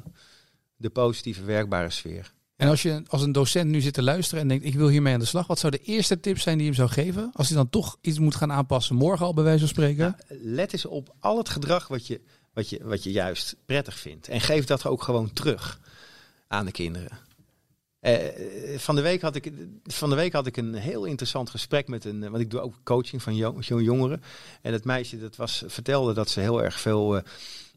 de 0.76 0.90
positieve 0.90 1.44
werkbare 1.44 1.90
sfeer. 1.90 2.32
En 2.56 2.68
als 2.68 2.82
je 2.82 3.02
als 3.06 3.22
een 3.22 3.32
docent 3.32 3.70
nu 3.70 3.80
zit 3.80 3.94
te 3.94 4.02
luisteren 4.02 4.42
en 4.42 4.48
denkt, 4.48 4.64
ik 4.64 4.74
wil 4.74 4.88
hiermee 4.88 5.14
aan 5.14 5.20
de 5.20 5.26
slag. 5.26 5.46
Wat 5.46 5.58
zou 5.58 5.72
de 5.72 5.82
eerste 5.82 6.20
tip 6.20 6.38
zijn 6.38 6.58
die 6.58 6.66
je 6.66 6.72
hem 6.72 6.88
zou 6.88 7.04
geven? 7.04 7.30
Als 7.34 7.48
hij 7.48 7.56
dan 7.56 7.70
toch 7.70 7.96
iets 8.00 8.18
moet 8.18 8.34
gaan 8.34 8.52
aanpassen, 8.52 8.96
morgen 8.96 9.26
al 9.26 9.34
bij 9.34 9.44
wijze 9.44 9.58
van 9.58 9.68
spreken. 9.68 10.16
Let 10.28 10.72
eens 10.72 10.86
op 10.86 11.14
al 11.18 11.38
het 11.38 11.48
gedrag 11.48 11.88
wat 11.88 12.06
je, 12.06 12.20
wat 12.52 12.68
je, 12.68 12.80
wat 12.82 13.02
je 13.02 13.10
juist 13.10 13.56
prettig 13.64 13.98
vindt. 13.98 14.28
En 14.28 14.40
geef 14.40 14.64
dat 14.64 14.86
ook 14.86 15.02
gewoon 15.02 15.32
terug 15.32 15.80
aan 16.54 16.66
de 16.66 16.72
kinderen. 16.72 17.18
Eh, 18.00 18.78
van, 18.78 18.94
de 18.94 19.02
week 19.02 19.20
had 19.22 19.34
ik, 19.34 19.52
van 19.84 20.10
de 20.10 20.16
week 20.16 20.32
had 20.32 20.46
ik 20.46 20.56
een 20.56 20.74
heel 20.74 21.04
interessant 21.04 21.50
gesprek 21.50 21.88
met 21.88 22.04
een. 22.04 22.20
Want 22.20 22.42
ik 22.42 22.50
doe 22.50 22.60
ook 22.60 22.74
coaching 22.82 23.22
van 23.22 23.36
jong, 23.36 23.66
jongeren. 23.66 24.22
En 24.62 24.72
het 24.72 24.84
meisje 24.84 25.18
dat 25.18 25.36
was, 25.36 25.62
vertelde 25.66 26.12
dat 26.12 26.28
ze 26.28 26.40
heel 26.40 26.62
erg 26.62 26.80
veel. 26.80 27.16
eh, 27.16 27.22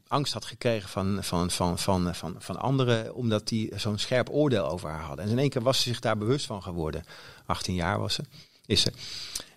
angst 0.08 0.32
had 0.32 0.44
gekregen 0.44 0.88
van, 0.88 1.18
van, 1.20 1.50
van, 1.50 1.78
van, 1.78 2.14
van, 2.14 2.34
van 2.38 2.56
anderen, 2.56 3.14
omdat 3.14 3.48
die 3.48 3.72
zo'n 3.76 3.98
scherp 3.98 4.28
oordeel 4.30 4.68
over 4.68 4.88
haar 4.88 5.02
hadden. 5.02 5.24
En 5.24 5.30
in 5.30 5.38
één 5.38 5.48
keer 5.48 5.62
was 5.62 5.82
ze 5.82 5.88
zich 5.88 6.00
daar 6.00 6.18
bewust 6.18 6.46
van 6.46 6.62
geworden. 6.62 7.04
18 7.46 7.74
jaar 7.74 7.98
was 7.98 8.14
ze, 8.14 8.22
is 8.66 8.80
ze. 8.80 8.92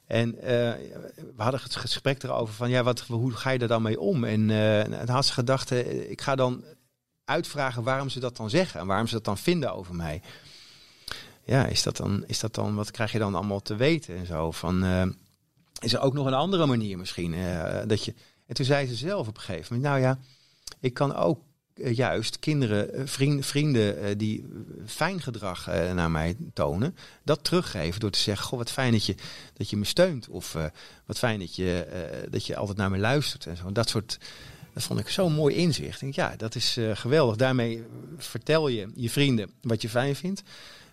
En 0.07 0.39
eh, 0.39 0.73
we 1.35 1.43
hadden 1.43 1.61
het 1.63 1.75
gesprek 1.75 2.23
erover 2.23 2.53
van, 2.53 2.69
ja, 2.69 2.83
wat, 2.83 2.99
hoe 2.99 3.31
ga 3.31 3.49
je 3.49 3.59
er 3.59 3.67
dan 3.67 3.81
mee 3.81 3.99
om? 3.99 4.23
En 4.23 4.49
eh 4.49 5.05
dan 5.05 5.15
had 5.15 5.25
ze 5.25 5.33
gedacht, 5.33 5.71
eh, 5.71 6.09
ik 6.09 6.21
ga 6.21 6.35
dan 6.35 6.63
uitvragen 7.31 7.83
waarom 7.83 8.09
ze 8.09 8.19
dat 8.19 8.37
dan 8.37 8.49
zeggen 8.49 8.79
en 8.79 8.87
waarom 8.87 9.07
ze 9.07 9.13
dat 9.13 9.25
dan 9.25 9.37
vinden 9.37 9.73
over 9.73 9.95
mij. 9.95 10.21
Ja, 11.45 11.65
is 11.65 11.83
dat 11.83 11.97
dan, 11.97 12.23
is 12.27 12.39
dat 12.39 12.55
dan 12.55 12.75
wat 12.75 12.91
krijg 12.91 13.11
je 13.11 13.19
dan 13.19 13.35
allemaal 13.35 13.61
te 13.61 13.75
weten 13.75 14.17
en 14.17 14.25
zo? 14.25 14.51
Van, 14.51 14.83
eh, 14.83 15.05
is 15.79 15.93
er 15.93 15.99
ook 15.99 16.13
nog 16.13 16.25
een 16.25 16.33
andere 16.33 16.65
manier 16.65 16.97
misschien? 16.97 17.33
eh, 17.33 17.81
dat 17.87 18.05
je, 18.05 18.13
en 18.45 18.55
toen 18.55 18.65
zei 18.65 18.87
ze 18.87 18.95
zelf 18.95 19.27
op 19.27 19.35
een 19.35 19.41
gegeven 19.43 19.75
moment, 19.75 19.93
nou 19.93 20.01
ja, 20.01 20.19
ik 20.79 20.93
kan 20.93 21.15
ook 21.15 21.39
eh, 21.73 21.95
juist 21.95 22.39
kinderen, 22.39 23.07
vrienden, 23.07 23.43
vrienden 23.43 24.17
die 24.17 24.45
fijn 24.85 25.21
gedrag 25.21 25.65
naar 25.65 26.11
mij 26.11 26.35
tonen, 26.53 26.95
dat 27.23 27.43
teruggeven 27.43 27.99
door 27.99 28.09
te 28.09 28.19
zeggen, 28.19 28.45
goh, 28.45 28.59
wat 28.59 28.71
fijn 28.71 28.91
dat 28.91 29.05
je, 29.05 29.15
dat 29.53 29.69
je 29.69 29.77
me 29.77 29.85
steunt. 29.85 30.27
Of 30.27 30.57
wat 31.05 31.17
fijn 31.17 31.39
dat 31.39 31.55
je, 31.55 31.87
dat 32.29 32.45
je 32.45 32.55
altijd 32.55 32.77
naar 32.77 32.91
me 32.91 32.97
luistert. 32.97 33.45
En 33.45 33.57
zo. 33.57 33.71
Dat 33.71 33.89
soort, 33.89 34.17
dat 34.73 34.83
vond 34.83 34.99
ik 34.99 35.09
zo'n 35.09 35.33
mooi 35.33 35.55
inzicht. 35.55 35.93
Ik 35.93 35.99
denk, 35.99 36.15
ja, 36.15 36.33
dat 36.37 36.55
is 36.55 36.77
eh, 36.77 36.95
geweldig. 36.95 37.35
Daarmee 37.35 37.83
vertel 38.17 38.67
je 38.67 38.91
je 38.95 39.09
vrienden 39.09 39.51
wat 39.61 39.81
je 39.81 39.89
fijn 39.89 40.15
vindt. 40.15 40.43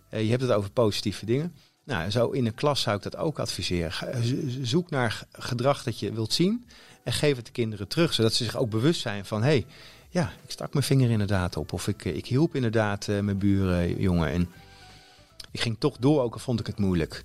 Eh, 0.09 0.23
je 0.23 0.31
hebt 0.31 0.43
het 0.43 0.51
over 0.51 0.71
positieve 0.71 1.25
dingen. 1.27 1.55
Nou, 1.85 2.11
zo 2.11 2.31
in 2.31 2.47
een 2.47 2.55
klas 2.55 2.81
zou 2.81 2.97
ik 2.97 3.03
dat 3.03 3.17
ook 3.17 3.39
adviseren. 3.39 3.93
Zo- 4.25 4.37
Zoek 4.63 4.91
naar 4.91 5.23
gedrag 5.33 5.83
dat 5.83 5.99
je 5.99 6.13
wilt 6.13 6.33
zien 6.33 6.67
en 7.05 7.13
geef 7.13 7.37
het 7.37 7.47
de 7.47 7.53
kinderen 7.53 7.89
terug, 7.89 8.15
zodat 8.15 8.35
ze 8.35 8.45
zich 8.45 8.57
ook 8.57 8.71
bewust 8.71 9.01
zijn 9.01 9.25
van, 9.25 9.41
hé, 9.43 9.49
hey, 9.49 9.67
ja, 10.11 10.33
ik 10.45 10.51
stak 10.51 10.73
mijn 10.73 10.85
vinger 10.85 11.11
inderdaad 11.11 11.57
op. 11.57 11.73
Of 11.73 11.89
ik, 11.89 12.05
eh, 12.05 12.17
ik 12.17 12.27
hielp 12.27 12.55
inderdaad 12.55 13.09
eh, 13.09 13.21
mijn 13.21 13.95
jongen. 13.99 14.29
En 14.29 14.49
ik 15.51 15.61
ging 15.61 15.77
toch 15.79 15.97
door, 15.97 16.23
ook 16.23 16.33
al 16.33 16.39
vond 16.39 16.61
ik 16.61 16.67
het 16.67 16.79
moeilijk. 16.79 17.25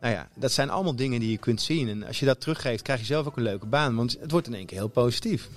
Nou 0.00 0.14
ja, 0.14 0.28
dat 0.34 0.52
zijn 0.52 0.70
allemaal 0.70 0.96
dingen 0.96 1.20
die 1.20 1.30
je 1.30 1.38
kunt 1.38 1.62
zien. 1.62 1.88
En 1.88 2.04
als 2.06 2.20
je 2.20 2.26
dat 2.26 2.40
teruggeeft, 2.40 2.82
krijg 2.82 3.00
je 3.00 3.06
zelf 3.06 3.26
ook 3.26 3.36
een 3.36 3.42
leuke 3.42 3.66
baan. 3.66 3.94
Want 3.94 4.16
het 4.20 4.30
wordt 4.30 4.46
in 4.46 4.54
één 4.54 4.66
keer 4.66 4.78
heel 4.78 4.88
positief. 4.88 5.48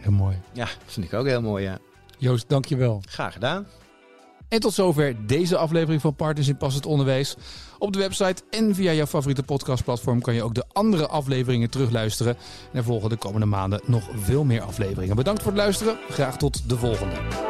Heel 0.00 0.12
mooi. 0.12 0.36
Ja, 0.52 0.68
vind 0.86 1.06
ik 1.06 1.12
ook 1.12 1.26
heel 1.26 1.42
mooi, 1.42 1.64
ja. 1.64 1.78
Joost, 2.18 2.48
dankjewel. 2.48 3.02
Graag 3.08 3.32
gedaan. 3.32 3.66
En 4.48 4.60
tot 4.60 4.74
zover 4.74 5.26
deze 5.26 5.56
aflevering 5.56 6.00
van 6.00 6.14
Partners 6.14 6.48
in 6.48 6.56
Passend 6.56 6.86
Onderwijs. 6.86 7.36
Op 7.78 7.92
de 7.92 7.98
website 7.98 8.42
en 8.50 8.74
via 8.74 8.92
jouw 8.92 9.06
favoriete 9.06 9.42
podcastplatform 9.42 10.20
kan 10.20 10.34
je 10.34 10.42
ook 10.42 10.54
de 10.54 10.64
andere 10.72 11.06
afleveringen 11.06 11.70
terugluisteren. 11.70 12.36
En 12.72 12.78
er 12.78 12.84
volgen 12.84 13.08
de 13.08 13.16
komende 13.16 13.46
maanden 13.46 13.80
nog 13.84 14.08
veel 14.14 14.44
meer 14.44 14.62
afleveringen. 14.62 15.16
Bedankt 15.16 15.42
voor 15.42 15.52
het 15.52 15.60
luisteren. 15.60 15.98
Graag 16.08 16.36
tot 16.36 16.68
de 16.68 16.76
volgende. 16.76 17.49